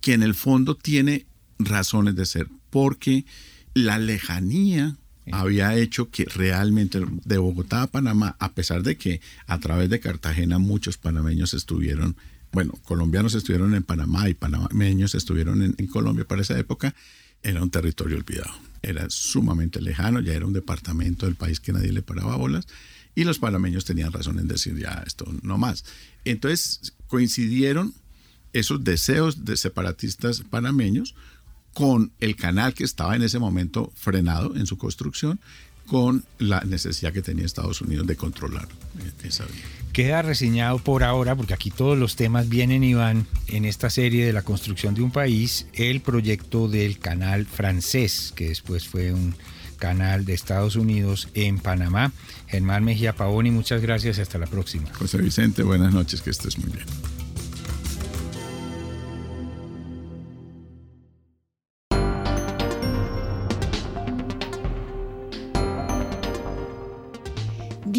[0.00, 1.26] que en el fondo tiene
[1.64, 3.24] razones de ser, porque
[3.74, 4.96] la lejanía
[5.32, 10.00] había hecho que realmente de Bogotá a Panamá, a pesar de que a través de
[10.00, 12.16] Cartagena muchos panameños estuvieron,
[12.52, 16.94] bueno, colombianos estuvieron en Panamá y panameños estuvieron en, en Colombia para esa época,
[17.42, 18.52] era un territorio olvidado.
[18.82, 22.66] Era sumamente lejano, ya era un departamento del país que nadie le paraba bolas
[23.14, 25.84] y los panameños tenían razón en decir ya esto no más.
[26.24, 27.94] Entonces coincidieron
[28.52, 31.14] esos deseos de separatistas panameños
[31.80, 35.40] con el canal que estaba en ese momento frenado en su construcción,
[35.86, 38.68] con la necesidad que tenía Estados Unidos de controlar
[39.24, 39.62] esa vía.
[39.94, 44.26] Queda reseñado por ahora, porque aquí todos los temas vienen y van en esta serie
[44.26, 49.34] de la construcción de un país, el proyecto del canal francés, que después fue un
[49.78, 52.12] canal de Estados Unidos en Panamá.
[52.46, 54.92] Germán Mejía Pavoni, muchas gracias y hasta la próxima.
[54.92, 56.84] José Vicente, buenas noches, que estés muy bien.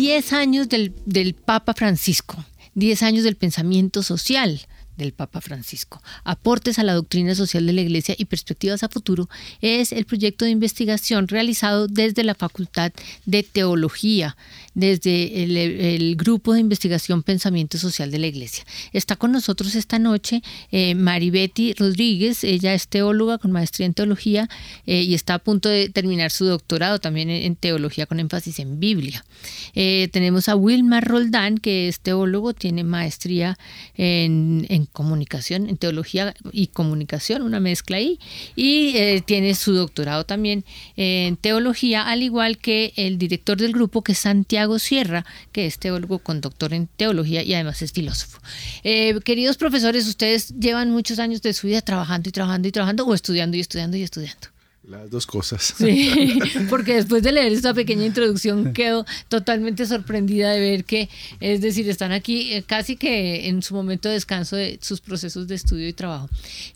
[0.01, 4.61] Diez años del, del Papa Francisco, diez años del pensamiento social,
[5.01, 6.01] del Papa Francisco.
[6.23, 9.29] Aportes a la doctrina social de la Iglesia y perspectivas a futuro
[9.61, 12.91] es el proyecto de investigación realizado desde la Facultad
[13.25, 14.37] de Teología,
[14.73, 18.63] desde el, Grupo de Investigación Pensamiento Social de la Iglesia.
[18.93, 24.49] Está con nosotros esta noche eh, Maribeti Rodríguez, ella es teóloga con maestría en teología
[24.85, 28.79] eh, y está a punto de terminar su doctorado también en, teología con énfasis en
[28.79, 29.25] Biblia.
[29.73, 33.57] Eh, tenemos a Wilmar Roldán, que es teólogo, tiene maestría
[33.95, 38.19] en comunicación, en teología y comunicación, una mezcla ahí,
[38.55, 44.03] y eh, tiene su doctorado también en teología, al igual que el director del grupo,
[44.03, 48.39] que es Santiago Sierra, que es teólogo con doctor en teología y además es filósofo.
[48.83, 53.05] Eh, queridos profesores, ustedes llevan muchos años de su vida trabajando y trabajando y trabajando,
[53.05, 54.47] o estudiando y estudiando y estudiando.
[54.91, 55.73] Las dos cosas.
[55.77, 56.37] Sí,
[56.69, 61.07] porque después de leer esta pequeña introducción quedo totalmente sorprendida de ver que,
[61.39, 65.47] es decir, están aquí eh, casi que en su momento de descanso de sus procesos
[65.47, 66.29] de estudio y trabajo.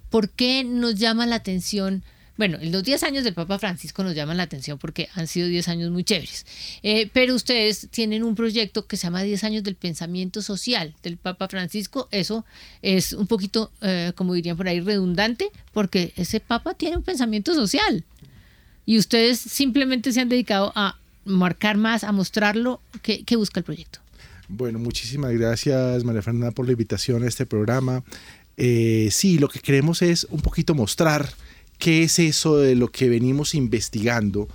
[0.09, 2.03] ¿Por qué nos llama la atención?
[2.37, 5.69] Bueno, los 10 años del Papa Francisco nos llaman la atención porque han sido 10
[5.69, 6.45] años muy chéveres.
[6.83, 11.17] Eh, pero ustedes tienen un proyecto que se llama 10 años del pensamiento social del
[11.17, 12.09] Papa Francisco.
[12.11, 12.45] Eso
[12.81, 17.53] es un poquito, eh, como dirían por ahí, redundante, porque ese Papa tiene un pensamiento
[17.53, 18.03] social.
[18.85, 22.81] Y ustedes simplemente se han dedicado a marcar más, a mostrarlo.
[23.01, 23.99] ¿Qué, busca el proyecto?
[24.47, 28.03] Bueno, muchísimas gracias María Fernanda por la invitación a este programa.
[28.57, 31.27] Eh, sí, lo que queremos es un poquito mostrar
[31.77, 34.47] qué es eso de lo que venimos investigando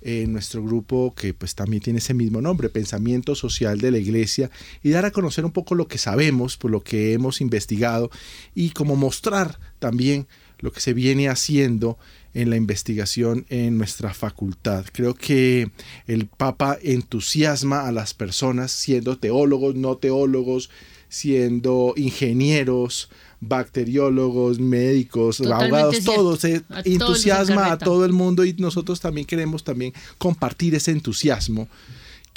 [0.00, 4.50] en nuestro grupo que pues también tiene ese mismo nombre, Pensamiento Social de la Iglesia,
[4.82, 8.10] y dar a conocer un poco lo que sabemos, por lo que hemos investigado,
[8.54, 10.26] y como mostrar también
[10.60, 11.98] lo que se viene haciendo
[12.34, 14.84] en la investigación en nuestra facultad.
[14.92, 15.70] Creo que
[16.06, 20.70] el Papa entusiasma a las personas siendo teólogos, no teólogos,
[21.08, 28.54] siendo ingenieros, bacteriólogos, médicos, Totalmente abogados, todos, A todos entusiasma a todo el mundo y
[28.54, 31.68] nosotros también queremos también compartir ese entusiasmo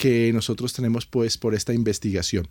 [0.01, 2.47] que nosotros tenemos pues por esta investigación.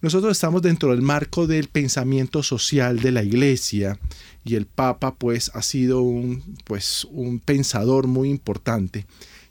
[0.00, 3.98] Nosotros estamos dentro del marco del pensamiento social de la iglesia
[4.42, 9.06] y el Papa pues ha sido un pues un pensador muy importante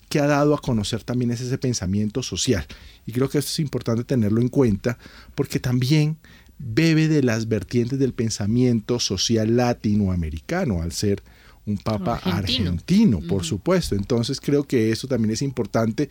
[0.10, 2.66] que ha dado a conocer también es ese pensamiento social.
[3.06, 4.98] Y creo que esto es importante tenerlo en cuenta
[5.36, 6.18] porque también
[6.64, 11.24] bebe de las vertientes del pensamiento social latinoamericano, al ser
[11.66, 13.96] un papa argentino, por supuesto.
[13.96, 16.10] Entonces creo que eso también es importante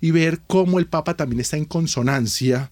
[0.00, 2.70] y ver cómo el papa también está en consonancia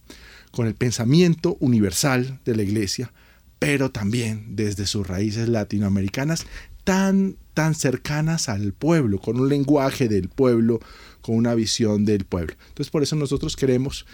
[0.51, 3.13] con el pensamiento universal de la iglesia,
[3.59, 6.47] pero también desde sus raíces latinoamericanas
[6.85, 10.81] tan, tan cercanas al pueblo, con un lenguaje del pueblo,
[11.21, 12.55] con una visión del pueblo.
[12.69, 14.07] Entonces por eso nosotros queremos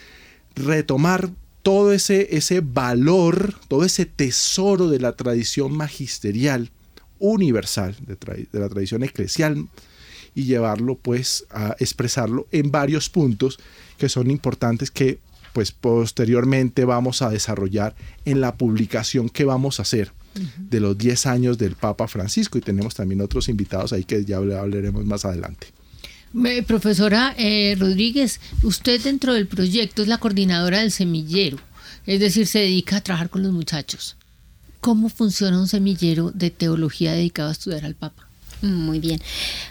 [0.54, 1.30] retomar
[1.66, 6.70] todo ese, ese valor, todo ese tesoro de la tradición magisterial
[7.18, 8.14] universal, de,
[8.52, 9.66] de la tradición eclesial,
[10.32, 13.58] y llevarlo pues a expresarlo en varios puntos
[13.98, 15.18] que son importantes que
[15.54, 20.12] pues posteriormente vamos a desarrollar en la publicación que vamos a hacer
[20.56, 24.36] de los 10 años del Papa Francisco y tenemos también otros invitados ahí que ya
[24.36, 25.66] hablaremos más adelante.
[26.66, 31.58] Profesora eh, Rodríguez, usted dentro del proyecto es la coordinadora del semillero,
[32.06, 34.16] es decir, se dedica a trabajar con los muchachos.
[34.80, 38.26] ¿Cómo funciona un semillero de teología dedicado a estudiar al Papa?
[38.62, 39.20] Muy bien.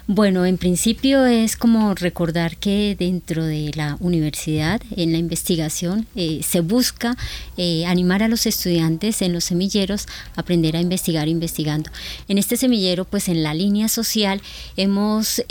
[0.05, 6.41] Bueno, en principio es como recordar que dentro de la universidad, en la investigación, eh,
[6.43, 7.17] se busca
[7.57, 11.89] eh, animar a los estudiantes en los semilleros a aprender a investigar investigando.
[12.27, 14.41] En este semillero, pues en la línea social,
[14.77, 15.43] hemos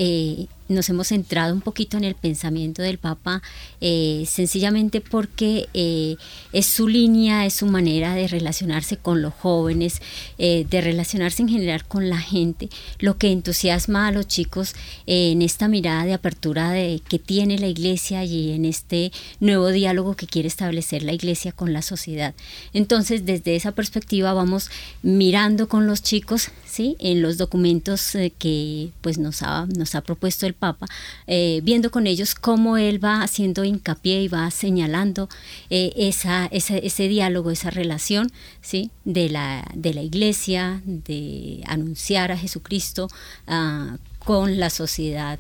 [0.69, 3.43] nos hemos centrado un poquito en el pensamiento del Papa,
[3.81, 6.17] eh, sencillamente porque eh,
[6.53, 10.01] es su línea, es su manera de relacionarse con los jóvenes,
[10.39, 14.75] eh, de relacionarse en general con la gente, lo que entusiasma a los chicos
[15.07, 20.17] en esta mirada de apertura de, que tiene la iglesia y en este nuevo diálogo
[20.17, 22.35] que quiere establecer la iglesia con la sociedad.
[22.73, 24.71] Entonces, desde esa perspectiva vamos
[25.03, 30.55] mirando con los chicos, En los documentos que pues nos ha, nos ha propuesto el
[30.55, 30.87] Papa,
[31.27, 35.29] eh, viendo con ellos cómo él va haciendo hincapié y va señalando
[35.71, 38.91] eh, esa, ese diálogo, esa relación ¿sí?
[39.05, 43.09] de, la, de la iglesia, de anunciar a Jesucristo
[43.47, 45.39] ah, con la sociedad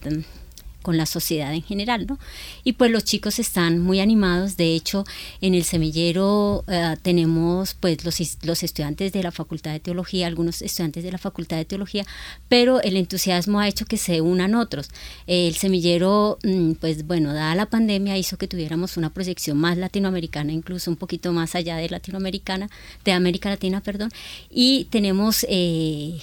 [0.84, 2.18] con la sociedad en general, ¿no?
[2.62, 5.04] Y pues los chicos están muy animados, de hecho
[5.40, 10.60] en el semillero eh, tenemos pues los, los estudiantes de la Facultad de Teología, algunos
[10.60, 12.04] estudiantes de la Facultad de Teología,
[12.50, 14.90] pero el entusiasmo ha hecho que se unan otros.
[15.26, 20.52] el semillero, mm, pues bueno, dada la pandemia hizo que tuviéramos una proyección más latinoamericana,
[20.52, 22.68] incluso un poquito más allá de latinoamericana,
[23.06, 24.10] de América Latina, perdón,
[24.50, 25.46] y tenemos...
[25.48, 26.20] Eh,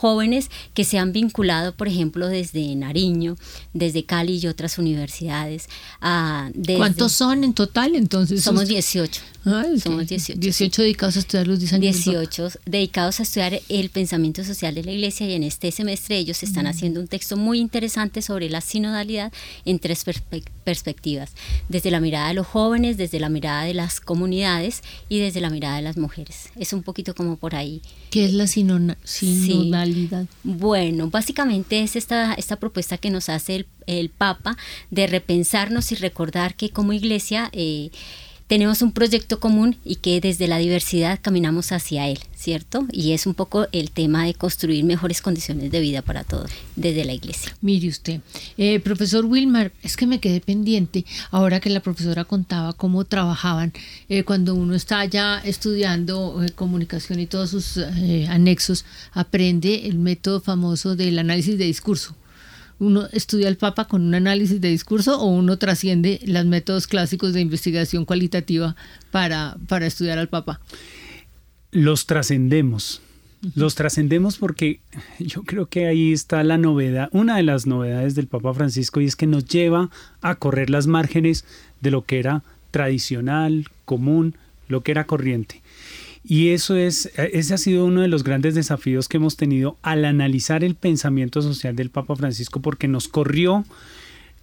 [0.00, 3.36] jóvenes que se han vinculado, por ejemplo, desde Nariño,
[3.74, 5.68] desde Cali y otras universidades.
[6.00, 8.42] Ah, ¿Cuántos son en total entonces?
[8.42, 9.20] Somos 18.
[9.82, 10.38] Somos 18.
[10.38, 12.04] 18 dedicados a estudiar los 10 años.
[12.04, 16.42] 18 dedicados a estudiar el pensamiento social de la iglesia y en este semestre ellos
[16.42, 19.32] están haciendo un texto muy interesante sobre la sinodalidad
[19.64, 20.04] en tres
[20.64, 21.32] perspectivas,
[21.68, 25.50] desde la mirada de los jóvenes, desde la mirada de las comunidades y desde la
[25.50, 26.50] mirada de las mujeres.
[26.56, 27.82] Es un poquito como por ahí.
[28.10, 28.96] ¿Qué es la sinodalidad?
[30.42, 34.56] Bueno, básicamente es esta, esta propuesta que nos hace el, el Papa
[34.90, 37.50] de repensarnos y recordar que como iglesia...
[37.52, 37.90] Eh,
[38.50, 42.84] tenemos un proyecto común y que desde la diversidad caminamos hacia él, ¿cierto?
[42.90, 47.04] Y es un poco el tema de construir mejores condiciones de vida para todos desde
[47.04, 47.56] la iglesia.
[47.60, 48.20] Mire usted,
[48.58, 53.72] eh, profesor Wilmar, es que me quedé pendiente ahora que la profesora contaba cómo trabajaban
[54.08, 57.76] eh, cuando uno está ya estudiando eh, comunicación y todos sus
[58.28, 62.16] anexos, aprende el método famoso del análisis de discurso
[62.80, 67.34] uno estudia al Papa con un análisis de discurso o uno trasciende los métodos clásicos
[67.34, 68.74] de investigación cualitativa
[69.12, 70.60] para, para estudiar al Papa?
[71.70, 73.02] Los trascendemos.
[73.54, 74.80] Los trascendemos porque
[75.18, 79.06] yo creo que ahí está la novedad, una de las novedades del Papa Francisco y
[79.06, 79.90] es que nos lleva
[80.20, 81.44] a correr las márgenes
[81.80, 84.36] de lo que era tradicional, común,
[84.68, 85.62] lo que era corriente.
[86.22, 90.04] Y eso es, ese ha sido uno de los grandes desafíos que hemos tenido al
[90.04, 93.64] analizar el pensamiento social del Papa Francisco, porque nos corrió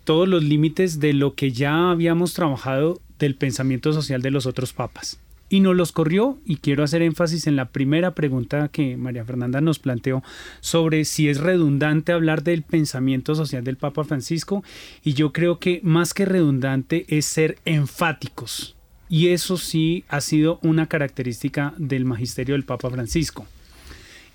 [0.03, 4.73] todos los límites de lo que ya habíamos trabajado del pensamiento social de los otros
[4.73, 5.19] papas.
[5.49, 9.61] Y nos los corrió, y quiero hacer énfasis en la primera pregunta que María Fernanda
[9.61, 10.23] nos planteó
[10.59, 14.63] sobre si es redundante hablar del pensamiento social del Papa Francisco,
[15.03, 18.76] y yo creo que más que redundante es ser enfáticos
[19.09, 23.45] y eso sí ha sido una característica del magisterio del Papa Francisco.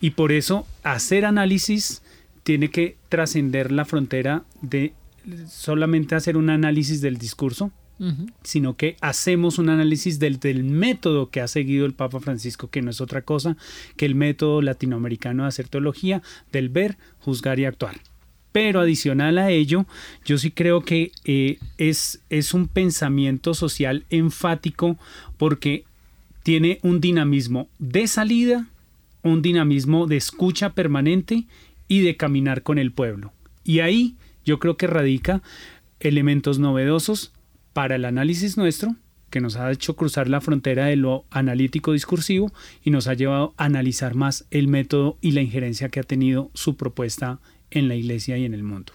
[0.00, 2.02] Y por eso hacer análisis
[2.42, 4.94] tiene que trascender la frontera de
[5.48, 7.70] solamente hacer un análisis del discurso,
[8.42, 12.82] sino que hacemos un análisis del, del, método que ha seguido el Papa Francisco, que
[12.82, 13.56] no es otra cosa
[13.96, 16.20] que el método latinoamericano de hacer teología,
[16.50, 18.00] del ver, juzgar y actuar.
[18.52, 19.86] Pero adicional a ello,
[20.24, 24.98] yo sí creo que eh, es, es un pensamiento social enfático
[25.38, 25.84] porque
[26.42, 28.68] tiene un dinamismo de salida,
[29.22, 31.46] un dinamismo de escucha permanente
[31.88, 33.32] y de caminar con el pueblo.
[33.64, 35.42] Y ahí yo creo que radica
[36.00, 37.32] elementos novedosos
[37.72, 38.96] para el análisis nuestro,
[39.30, 42.52] que nos ha hecho cruzar la frontera de lo analítico discursivo
[42.84, 46.50] y nos ha llevado a analizar más el método y la injerencia que ha tenido
[46.54, 47.40] su propuesta
[47.72, 48.92] en la iglesia y en el mundo.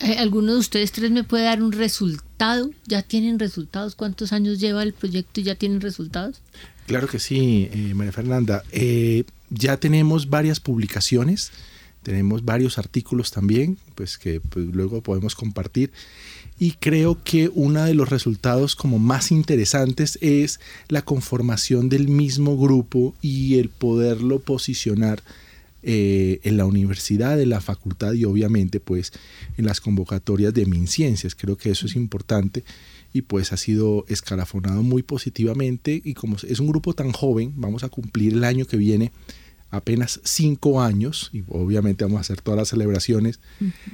[0.00, 2.70] Eh, ¿Alguno de ustedes tres me puede dar un resultado?
[2.86, 3.94] ¿Ya tienen resultados?
[3.94, 6.40] ¿Cuántos años lleva el proyecto y ya tienen resultados?
[6.86, 8.62] Claro que sí, eh, María Fernanda.
[8.72, 11.52] Eh, ya tenemos varias publicaciones,
[12.02, 15.90] tenemos varios artículos también, pues que pues, luego podemos compartir
[16.60, 22.56] y creo que uno de los resultados como más interesantes es la conformación del mismo
[22.58, 25.22] grupo y el poderlo posicionar
[25.82, 29.12] eh, en la universidad, en la facultad y obviamente pues
[29.56, 31.34] en las convocatorias de MinCiencias.
[31.34, 32.64] Creo que eso es importante
[33.12, 37.84] y pues ha sido escalafonado muy positivamente y como es un grupo tan joven, vamos
[37.84, 39.12] a cumplir el año que viene
[39.70, 43.38] apenas cinco años, y obviamente vamos a hacer todas las celebraciones,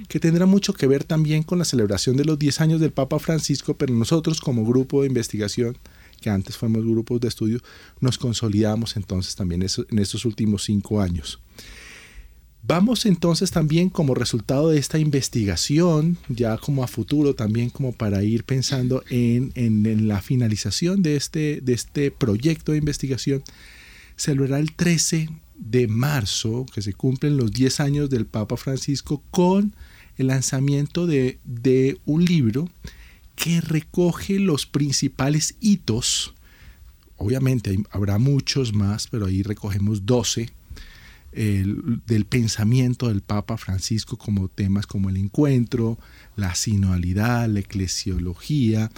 [0.08, 3.18] que tendrá mucho que ver también con la celebración de los 10 años del Papa
[3.18, 5.76] Francisco, pero nosotros como grupo de investigación,
[6.20, 7.60] que antes fuimos grupos de estudio,
[8.00, 11.40] nos consolidamos entonces también en estos últimos cinco años.
[12.68, 18.24] Vamos entonces también como resultado de esta investigación, ya como a futuro también como para
[18.24, 23.44] ir pensando en, en, la finalización de este, de este proyecto de investigación,
[24.16, 29.72] celebrará el 13 de marzo, que se cumplen los 10 años del Papa Francisco, con
[30.16, 31.38] el lanzamiento de,
[32.04, 32.68] un libro
[33.36, 36.34] que recoge los principales hitos.
[37.16, 40.50] Obviamente habrá muchos más, pero ahí recogemos 12
[41.36, 45.98] del pensamiento del Papa Francisco como temas como el encuentro,
[46.34, 48.90] la sinodalidad, la eclesiología,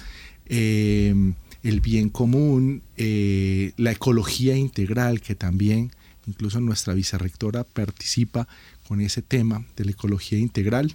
[0.47, 1.32] eh,
[1.64, 5.91] el bien común, eh, la ecología integral que también
[6.28, 8.47] incluso nuestra vicerrectora participa
[8.86, 10.95] con ese tema de la ecología integral.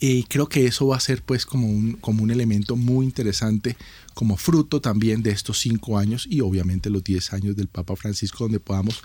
[0.00, 3.76] Y creo que eso va a ser pues como un, como un elemento muy interesante
[4.14, 8.44] como fruto también de estos cinco años y obviamente los diez años del Papa Francisco
[8.44, 9.02] donde podamos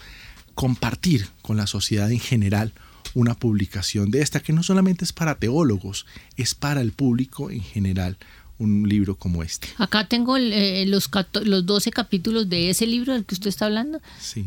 [0.56, 2.74] compartir con la sociedad en general
[3.14, 7.62] una publicación de esta que no solamente es para teólogos, es para el público en
[7.62, 8.18] general
[8.60, 9.68] un libro como este.
[9.78, 11.10] Acá tengo eh, los,
[11.44, 14.00] los 12 capítulos de ese libro del que usted está hablando.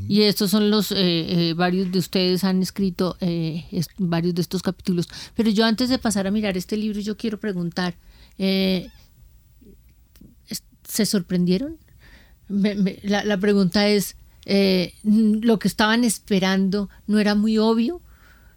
[0.08, 3.16] Y estos son los, eh, eh, varios de ustedes han escrito
[3.98, 5.08] varios de estos capítulos.
[5.34, 7.96] Pero yo antes de pasar a mirar este libro, yo quiero preguntar,
[8.38, 8.90] ¿se
[11.06, 11.78] sorprendieron?
[12.48, 14.14] la, la, pregunta es,
[15.04, 18.00] ¿lo que estaban esperando no era muy obvio?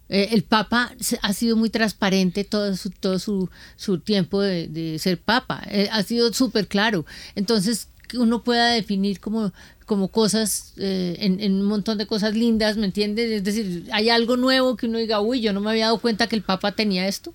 [0.10, 5.20] Eh, el Papa ha sido muy transparente todo su, todo su, su tiempo de, ser
[5.20, 7.06] Papa, eh, ha sido súper claro.
[7.36, 9.54] Entonces, que uno pueda definir como,
[9.86, 13.30] como cosas, eh, en, un montón de cosas lindas, ¿me entiendes?
[13.30, 16.26] Es decir, hay algo nuevo que uno diga, uy, yo no me había dado cuenta
[16.26, 17.32] que el Papa tenía esto.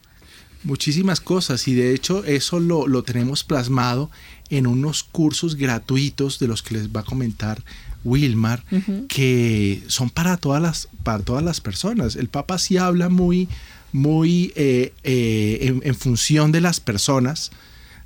[0.64, 4.10] Muchísimas cosas y de hecho eso lo, lo tenemos plasmado
[4.48, 7.62] en unos cursos gratuitos de los que les va a comentar
[8.04, 8.62] Wilmar,
[9.08, 12.16] que son para todas las, para todas las personas.
[12.16, 13.48] El Papa sí habla muy,
[13.92, 17.50] muy eh, eh, en, función de las personas,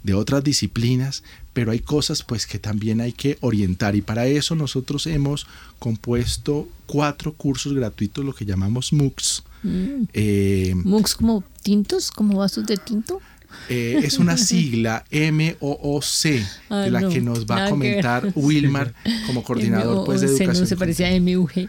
[0.03, 4.55] de otras disciplinas, pero hay cosas pues que también hay que orientar y para eso
[4.55, 5.47] nosotros hemos
[5.79, 9.43] compuesto cuatro cursos gratuitos, lo que llamamos MOOCs.
[9.63, 10.03] Mm.
[10.13, 13.21] Eh, ¿MOOCs como tintos, como vasos de tinto?
[13.69, 18.95] Eh, es una sigla M-O-O-C, ah, de la que nos va a comentar Wilmar
[19.27, 20.61] como coordinador pues, de educación.
[20.61, 21.69] No se parecía a M-U-G.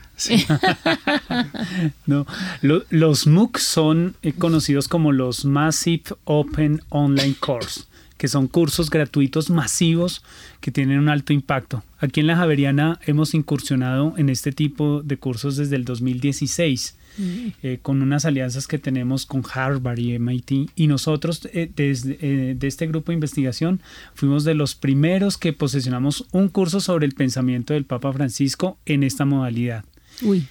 [2.06, 2.26] no,
[2.62, 7.82] los MOOC son eh, conocidos como los Massive Open Online Course
[8.18, 10.24] que son cursos gratuitos masivos
[10.60, 11.86] que tienen un alto impacto.
[12.00, 17.80] Aquí en la Javeriana hemos incursionado en este tipo de cursos desde el 2016 eh,
[17.82, 20.72] con unas alianzas que tenemos con Harvard y MIT.
[20.76, 23.82] Y nosotros, eh, desde eh, de este grupo de investigación,
[24.14, 29.04] fuimos de los primeros que posesionamos un curso sobre el pensamiento del Papa Francisco en
[29.04, 29.86] esta modalidad.
[30.22, 30.46] Uy,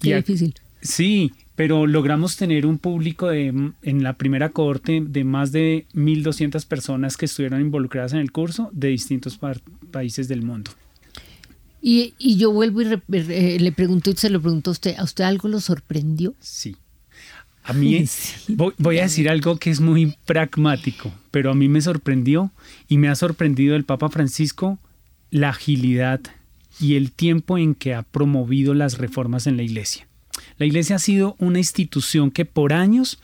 [0.00, 0.54] qué difícil.
[0.80, 6.64] Sí, pero logramos tener un público de, en la primera cohorte de más de 1.200
[6.66, 9.40] personas que estuvieron involucradas en el curso de distintos
[9.90, 10.70] países del mundo.
[11.80, 15.48] Y, yo vuelvo y le pregunto y se lo pregunto a usted, ¿a usted algo
[15.48, 16.34] lo sorprendió?
[16.40, 16.76] Sí.
[17.68, 18.04] A mí
[18.78, 22.50] voy, a decir algo que es muy pragmático, pero a mí me sorprendió
[22.88, 24.78] y me ha sorprendido el Papa Francisco
[25.30, 26.20] la agilidad
[26.80, 30.08] y el tiempo en que ha promovido las reformas en la iglesia.
[30.56, 33.18] La iglesia ha sido una institución que por años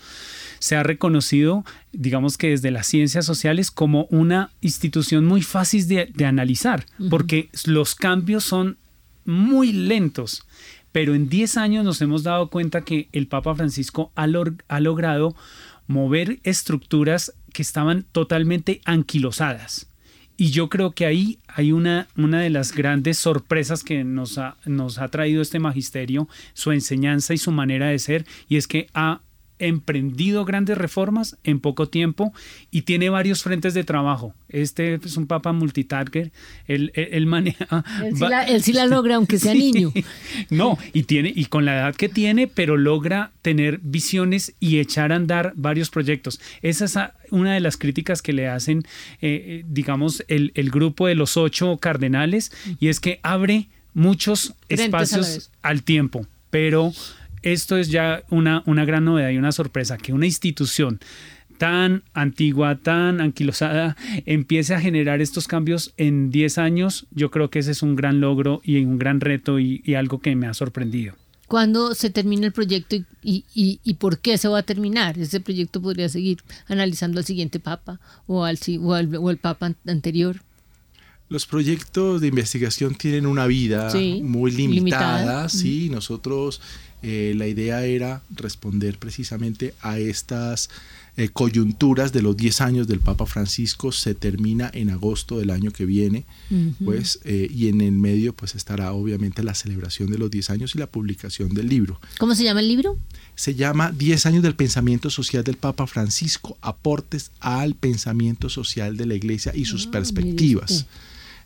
[0.64, 1.62] se ha reconocido,
[1.92, 7.94] digamos que desde las ciencias sociales, como una institución muy fácil de, analizar, porque los
[7.94, 8.78] cambios son
[9.26, 10.46] muy lentos.
[10.90, 14.26] Pero en 10 años nos hemos dado cuenta que el Papa Francisco ha,
[14.68, 15.36] ha logrado
[15.86, 19.88] mover estructuras que estaban totalmente anquilosadas.
[20.38, 24.56] Y yo creo que ahí hay una, una de las grandes sorpresas que nos ha,
[24.64, 28.86] nos ha traído este magisterio, su enseñanza y su manera de ser, y es que
[28.94, 29.20] ha
[29.58, 32.32] emprendido grandes reformas en poco tiempo
[32.70, 34.34] y tiene varios frentes de trabajo.
[34.48, 36.32] Este es un papa multitarget,
[36.66, 37.84] él, él, maneja...
[38.02, 39.92] Él sí, la, logra aunque sea niño.
[40.50, 45.12] No, y, tiene, y con la edad que tiene, pero logra tener visiones y echar
[45.12, 46.40] a andar varios proyectos.
[46.62, 46.98] Esa es
[47.30, 48.84] una de las críticas que le hacen,
[49.20, 54.54] eh, eh, digamos, el, el grupo de los ocho cardenales, y es que abre muchos
[54.68, 56.92] espacios al tiempo, pero
[57.44, 61.00] esto es ya una, una gran novedad y una sorpresa, que una institución
[61.58, 67.60] tan antigua, tan anquilosada, empiece a generar estos cambios en 10 años, yo creo que
[67.60, 71.14] ese es un gran logro y un gran reto y, algo que me ha sorprendido.
[71.46, 75.18] ¿Cuándo se termina el proyecto y, y, por qué se va a terminar?
[75.18, 80.40] Ese proyecto podría seguir analizando al siguiente papa o al, o al, o papa anterior.
[81.28, 83.92] Los proyectos de investigación tienen una vida
[84.22, 85.48] muy limitada, limitada.
[85.48, 86.60] sí, nosotros
[87.06, 90.70] eh, la idea era responder precisamente a estas
[91.18, 93.92] eh, coyunturas de los 10 años del Papa Francisco.
[93.92, 96.24] Se termina en agosto del año que viene,
[96.82, 100.74] pues, eh, y en el medio pues estará obviamente la celebración de los 10 años
[100.74, 102.00] y la publicación del libro.
[102.18, 102.98] ¿Cómo se llama el libro?
[103.34, 109.04] Se llama 10 años del pensamiento social del Papa Francisco, aportes al pensamiento social de
[109.04, 110.86] la Iglesia y sus ah, perspectivas.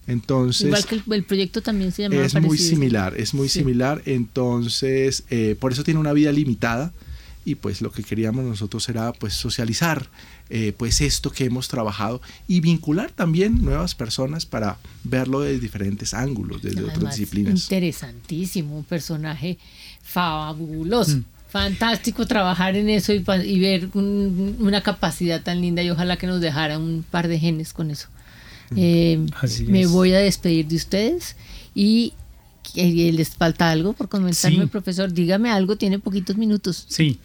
[0.09, 2.15] Entonces, Igual que el, proyecto también se llama.
[2.15, 4.01] Es muy similar, es muy similar.
[4.05, 6.91] Entonces, eh, por eso tiene una vida limitada
[7.45, 10.09] y pues lo que queríamos nosotros era pues socializar
[10.49, 16.15] eh, pues esto que hemos trabajado y vincular también nuevas personas para verlo de diferentes
[16.15, 17.63] ángulos, desde otras disciplinas.
[17.63, 19.59] Interesantísimo, un personaje
[20.01, 21.17] fabuloso.
[21.17, 21.25] Mm.
[21.49, 26.77] Fantástico trabajar en eso y, ver una capacidad tan linda y ojalá que nos dejara
[26.77, 28.07] un par de genes con eso.
[28.75, 29.25] Eh,
[29.67, 31.35] me voy a despedir de ustedes
[31.73, 32.13] y
[32.75, 35.11] les falta algo por comentarme, profesor.
[35.11, 36.85] Dígame algo, tiene poquitos minutos.
[36.87, 37.19] Sí,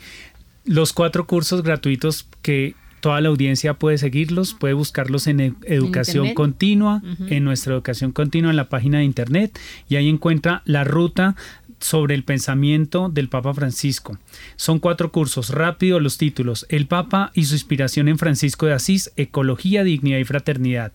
[0.64, 6.32] los cuatro cursos gratuitos que toda la audiencia puede seguirlos, puede buscarlos en e-, Educación
[6.32, 9.59] Continua, en nuestra Educación Continua en la página de Internet
[9.90, 11.36] y ahí encuentra la ruta
[11.80, 14.18] sobre el pensamiento del Papa Francisco.
[14.57, 16.64] Son cuatro cursos, rápido los títulos.
[16.70, 20.92] El Papa y su inspiración en Francisco de Asís, Ecología, Dignidad y Fraternidad.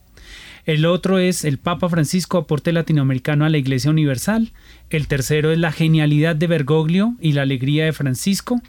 [0.69, 4.51] El otro es el Papa Francisco aporte latinoamericano a la Iglesia Universal.
[4.91, 8.61] El tercero es la genialidad de Bergoglio y la alegría de Francisco.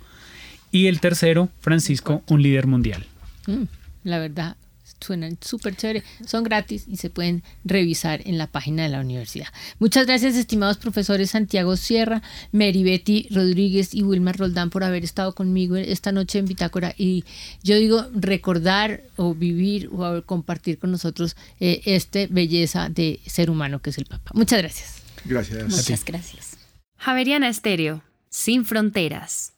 [0.70, 3.04] Y el tercero, Francisco, un líder mundial.
[3.46, 3.64] Mm,
[4.04, 4.56] la verdad,
[5.00, 9.48] suenan súper chévere, son gratis y se pueden revisar en la página de la universidad.
[9.78, 12.22] Muchas gracias, estimados profesores Santiago Sierra,
[12.52, 16.94] Mary Betty Rodríguez y Wilmar Roldán por haber estado conmigo esta noche en Bitácora.
[16.96, 17.24] Y
[17.62, 23.80] yo digo, recordar o vivir o compartir con nosotros eh, esta belleza de ser humano
[23.80, 24.30] que es el Papa.
[24.34, 25.02] Muchas gracias.
[25.24, 25.68] Gracias.
[25.68, 26.56] Muchas gracias.
[26.96, 29.54] Javeriana Estéreo, sin fronteras.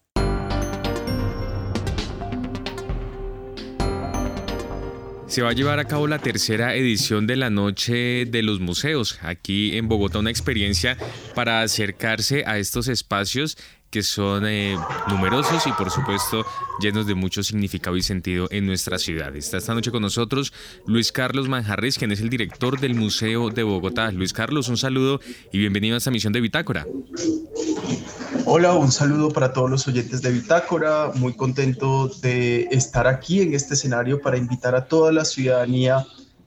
[5.32, 9.18] Se va a llevar a cabo la tercera edición de la Noche de los Museos,
[9.22, 10.98] aquí en Bogotá, una experiencia
[11.34, 13.56] para acercarse a estos espacios
[13.88, 14.76] que son eh,
[15.08, 16.44] numerosos y por supuesto
[16.80, 19.34] llenos de mucho significado y sentido en nuestra ciudad.
[19.34, 20.52] Está esta noche con nosotros
[20.86, 24.12] Luis Carlos Manjarres, quien es el director del Museo de Bogotá.
[24.12, 25.18] Luis Carlos, un saludo
[25.50, 26.86] y bienvenido a esta misión de Bitácora.
[28.44, 31.12] Hola, un saludo para todos los oyentes de Bitácora.
[31.14, 36.04] Muy contento de estar aquí en este escenario para invitar a toda la ciudadanía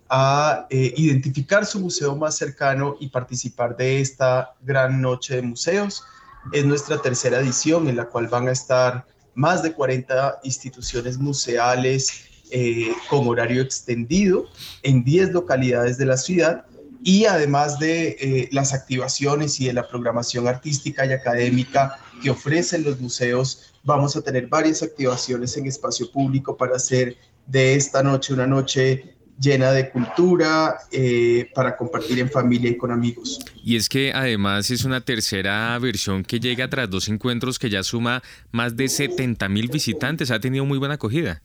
[0.09, 6.03] a eh, identificar su museo más cercano y participar de esta gran noche de museos
[6.51, 12.25] es nuestra tercera edición en la cual van a estar más de 40 instituciones museales
[12.51, 14.45] eh, con horario extendido
[14.83, 16.65] en 10 localidades de la ciudad
[17.05, 22.83] y además de eh, las activaciones y de la programación artística y académica que ofrecen
[22.83, 28.33] los museos, vamos a tener varias activaciones en espacio público para hacer de esta noche
[28.33, 33.39] una noche llena de cultura eh, para compartir en familia y con amigos.
[33.63, 37.83] Y es que además es una tercera versión que llega tras dos encuentros que ya
[37.83, 40.31] suma más de 70 mil visitantes.
[40.31, 41.43] Ha tenido muy buena acogida.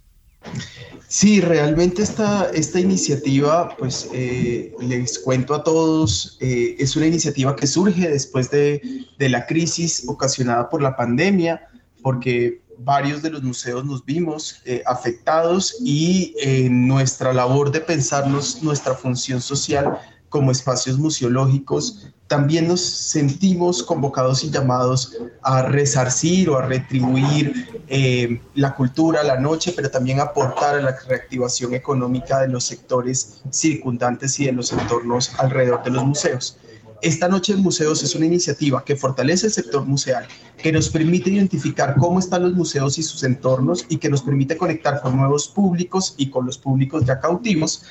[1.11, 7.57] Sí, realmente esta, esta iniciativa, pues eh, les cuento a todos, eh, es una iniciativa
[7.57, 8.81] que surge después de,
[9.19, 11.67] de la crisis ocasionada por la pandemia,
[12.01, 18.63] porque varios de los museos nos vimos eh, afectados y en nuestra labor de pensarnos
[18.63, 19.99] nuestra función social
[20.29, 28.41] como espacios museológicos, también nos sentimos convocados y llamados a resarcir o a retribuir eh,
[28.55, 34.39] la cultura, la noche, pero también aportar a la reactivación económica de los sectores circundantes
[34.39, 36.57] y de los entornos alrededor de los museos.
[37.03, 40.25] Esta Noche en Museos es una iniciativa que fortalece el sector museal,
[40.63, 44.57] que nos permite identificar cómo están los museos y sus entornos y que nos permite
[44.57, 47.83] conectar con nuevos públicos y con los públicos ya cautivos.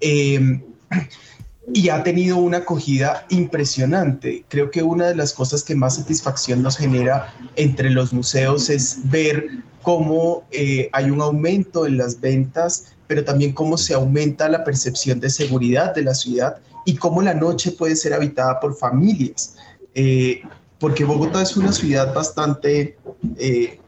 [0.00, 0.62] Eh,
[1.74, 4.44] y ha tenido una acogida impresionante.
[4.48, 9.00] Creo que una de las cosas que más satisfacción nos genera entre los museos es
[9.04, 9.48] ver
[9.82, 15.20] cómo eh, hay un aumento en las ventas, pero también cómo se aumenta la percepción
[15.20, 19.56] de seguridad de la ciudad y cómo la noche puede ser habitada por familias.
[19.94, 20.42] Eh,
[20.78, 22.96] porque Bogotá es una ciudad bastante
[23.36, 23.80] eh,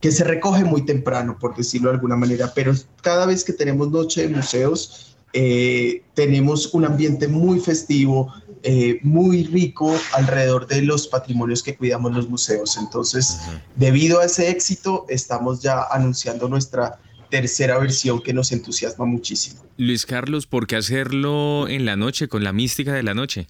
[0.00, 3.90] que se recoge muy temprano, por decirlo de alguna manera, pero cada vez que tenemos
[3.90, 11.06] noche de museos, eh, tenemos un ambiente muy festivo, eh, muy rico alrededor de los
[11.06, 12.76] patrimonios que cuidamos los museos.
[12.76, 13.38] Entonces,
[13.76, 16.98] debido a ese éxito, estamos ya anunciando nuestra
[17.30, 19.62] tercera versión que nos entusiasma muchísimo.
[19.76, 23.46] Luis Carlos, ¿por qué hacerlo en la noche, con la mística de la noche?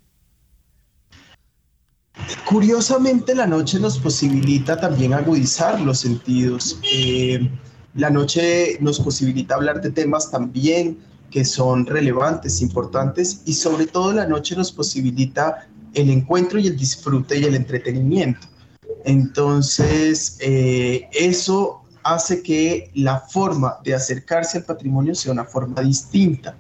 [2.45, 6.79] Curiosamente, la noche nos posibilita también agudizar los sentidos.
[6.93, 7.51] Eh,
[7.95, 10.99] la noche nos posibilita hablar de temas también
[11.31, 16.77] que son relevantes, importantes y sobre todo la noche nos posibilita el encuentro y el
[16.77, 18.47] disfrute y el entretenimiento.
[19.05, 26.57] Entonces, eh, eso hace que la forma de acercarse al patrimonio sea una forma distinta.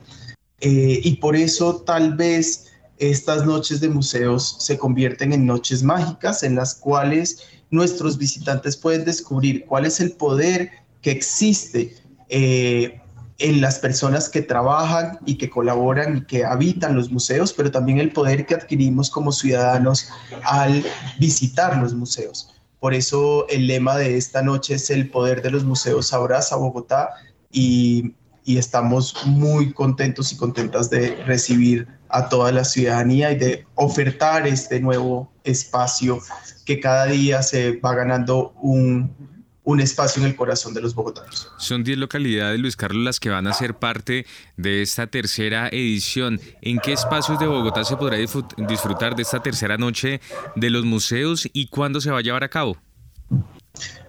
[0.60, 2.66] Eh, y por eso tal vez
[2.98, 7.38] estas noches de museos se convierten en noches mágicas en las cuales
[7.70, 11.96] nuestros visitantes pueden descubrir cuál es el poder que existe
[12.28, 12.99] eh,
[13.40, 17.98] en las personas que trabajan y que colaboran y que habitan los museos, pero también
[17.98, 20.08] el poder que adquirimos como ciudadanos
[20.44, 20.84] al
[21.18, 22.54] visitar los museos.
[22.78, 27.10] Por eso el lema de esta noche es el poder de los museos abraza Bogotá
[27.50, 28.14] y,
[28.44, 34.46] y estamos muy contentos y contentas de recibir a toda la ciudadanía y de ofertar
[34.46, 36.18] este nuevo espacio
[36.64, 39.14] que cada día se va ganando un,
[39.70, 41.50] un espacio en el corazón de los bogotanos.
[41.58, 46.40] Son 10 localidades, Luis Carlos, las que van a ser parte de esta tercera edición.
[46.60, 50.20] ¿En qué espacios de Bogotá se podrá disfrutar de esta tercera noche
[50.56, 52.76] de los museos y cuándo se va a llevar a cabo?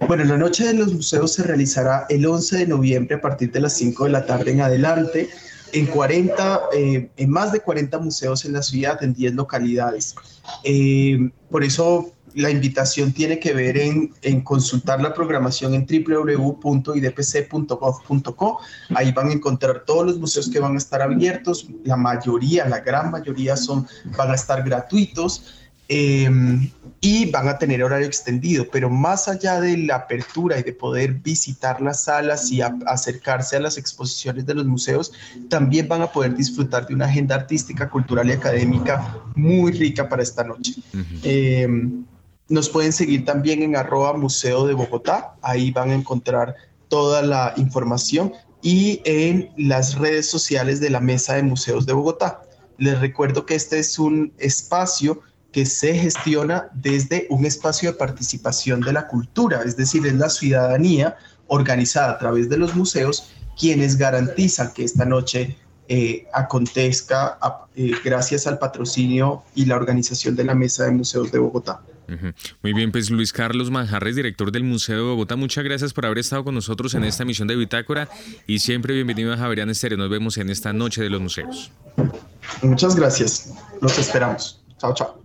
[0.06, 3.60] Bueno, la noche de los museos se realizará el 11 de noviembre a partir de
[3.60, 5.30] las 5 de la tarde en adelante
[5.72, 10.14] en 40, eh, en más de 40 museos en la ciudad, en 10 localidades.
[10.64, 14.10] Eh, por eso la invitación tiene que ver en,
[14.42, 18.60] consultar la programación en www.idpc.gov.co.
[18.94, 21.68] Ahí van a encontrar todos los museos que van a estar abiertos.
[21.84, 25.58] La mayoría, la gran mayoría son, van a estar gratuitos.
[25.88, 26.70] Em,
[27.02, 31.14] y van a tener horario extendido, pero más allá de la apertura y de poder
[31.14, 35.12] visitar las salas y acercarse a las exposiciones de los museos,
[35.50, 40.22] también van a poder disfrutar de una agenda artística, cultural y académica muy rica para
[40.22, 40.76] esta noche.
[42.52, 46.54] Nos pueden seguir también en arroba Museo de Bogotá, ahí van a encontrar
[46.88, 52.42] toda la información y en las redes sociales de la Mesa de Museos de Bogotá.
[52.76, 58.82] Les recuerdo que este es un espacio que se gestiona desde un espacio de participación
[58.82, 63.96] de la cultura, es decir, es la ciudadanía organizada a través de los museos quienes
[63.96, 65.56] garantizan que esta noche
[65.88, 67.38] eh, acontezca
[67.74, 71.80] eh, gracias al patrocinio y la organización de la Mesa de Museos de Bogotá.
[72.62, 76.18] Muy bien, pues Luis Carlos Manjarres, director del Museo de Bogotá, muchas gracias por haber
[76.18, 78.08] estado con nosotros en esta emisión de Bitácora
[78.46, 79.98] y siempre bienvenido a Javerian Estéreo.
[79.98, 81.70] Nos vemos en esta noche de los museos.
[82.62, 83.52] Muchas gracias.
[83.80, 84.62] Los esperamos.
[84.78, 85.22] Chao, chao.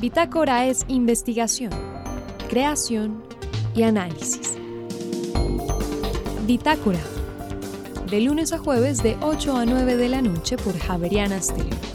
[0.00, 1.70] Bitácora es investigación,
[2.48, 3.22] creación
[3.74, 4.54] y análisis.
[6.46, 7.00] Bitácora.
[8.10, 11.91] De lunes a jueves de 8 a 9 de la noche por Javeriana Estéreo.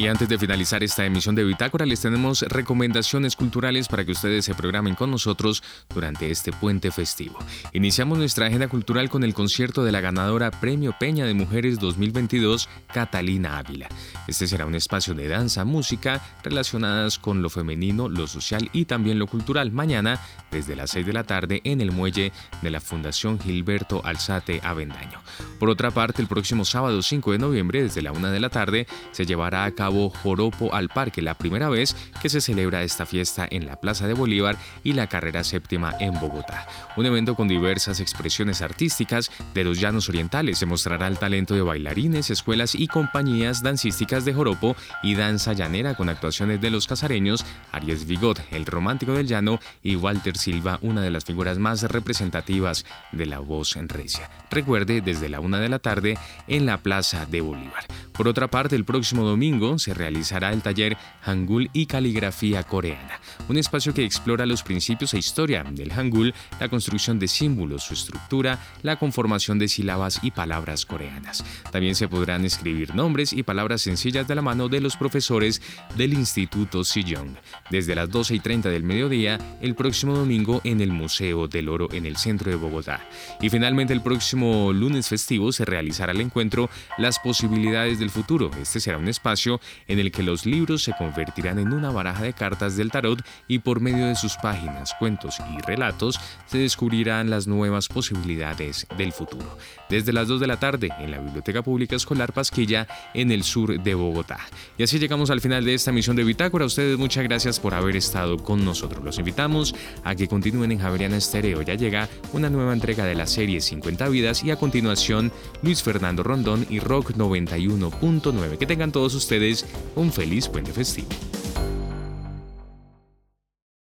[0.00, 4.46] Y antes de finalizar esta emisión de Bitácora, les tenemos recomendaciones culturales para que ustedes
[4.46, 5.62] se programen con nosotros
[5.94, 7.38] durante este puente festivo.
[7.74, 12.70] Iniciamos nuestra agenda cultural con el concierto de la ganadora Premio Peña de Mujeres 2022,
[12.86, 13.88] Catalina Ávila.
[14.26, 19.18] Este será un espacio de danza, música relacionadas con lo femenino, lo social y también
[19.18, 19.70] lo cultural.
[19.70, 20.18] Mañana,
[20.50, 22.32] desde las 6 de la tarde, en el muelle
[22.62, 25.20] de la Fundación Gilberto Alzate Avendaño.
[25.58, 28.86] Por otra parte, el próximo sábado 5 de noviembre, desde la 1 de la tarde,
[29.12, 33.46] se llevará a cabo Joropo al Parque, la primera vez que se celebra esta fiesta
[33.50, 36.66] en la Plaza de Bolívar y la Carrera Séptima en Bogotá.
[36.96, 40.58] Un evento con diversas expresiones artísticas de los llanos orientales.
[40.58, 45.94] Se mostrará el talento de bailarines, escuelas y compañías dancísticas de Joropo y danza llanera
[45.94, 51.02] con actuaciones de los casareños, Aries Vigot, el romántico del llano, y Walter Silva, una
[51.02, 54.30] de las figuras más representativas de la voz en recia.
[54.50, 57.84] Recuerde, desde la una de la tarde en la Plaza de Bolívar.
[58.12, 63.56] Por otra parte, el próximo domingo se realizará el taller Hangul y Caligrafía Coreana, un
[63.56, 68.58] espacio que explora los principios e historia del Hangul, la construcción de símbolos, su estructura,
[68.82, 71.44] la conformación de sílabas y palabras coreanas.
[71.72, 75.62] También se podrán escribir nombres y palabras sencillas de la mano de los profesores
[75.96, 77.36] del Instituto Sejong,
[77.70, 81.88] desde las 12 y 30 del mediodía el próximo domingo en el Museo del Oro
[81.92, 83.00] en el centro de Bogotá.
[83.40, 86.68] Y finalmente el próximo lunes festivo se realizará el encuentro
[86.98, 88.50] Las posibilidades del futuro.
[88.60, 92.32] Este será un espacio en el que los libros se convertirán en una baraja de
[92.32, 97.46] cartas del tarot y por medio de sus páginas, cuentos y relatos se descubrirán las
[97.46, 99.58] nuevas posibilidades del futuro.
[99.88, 103.80] Desde las 2 de la tarde en la Biblioteca Pública Escolar Pasquilla en el sur
[103.80, 104.38] de Bogotá.
[104.78, 106.64] Y así llegamos al final de esta misión de Bitácora.
[106.64, 109.04] Ustedes muchas gracias por haber estado con nosotros.
[109.04, 111.62] Los invitamos a que continúen en Javeriana Estéreo.
[111.62, 116.22] Ya llega una nueva entrega de la serie 50 vidas y a continuación Luis Fernando
[116.22, 118.58] Rondón y Rock 91.9.
[118.58, 119.59] Que tengan todos ustedes
[119.96, 121.08] un feliz puente festivo.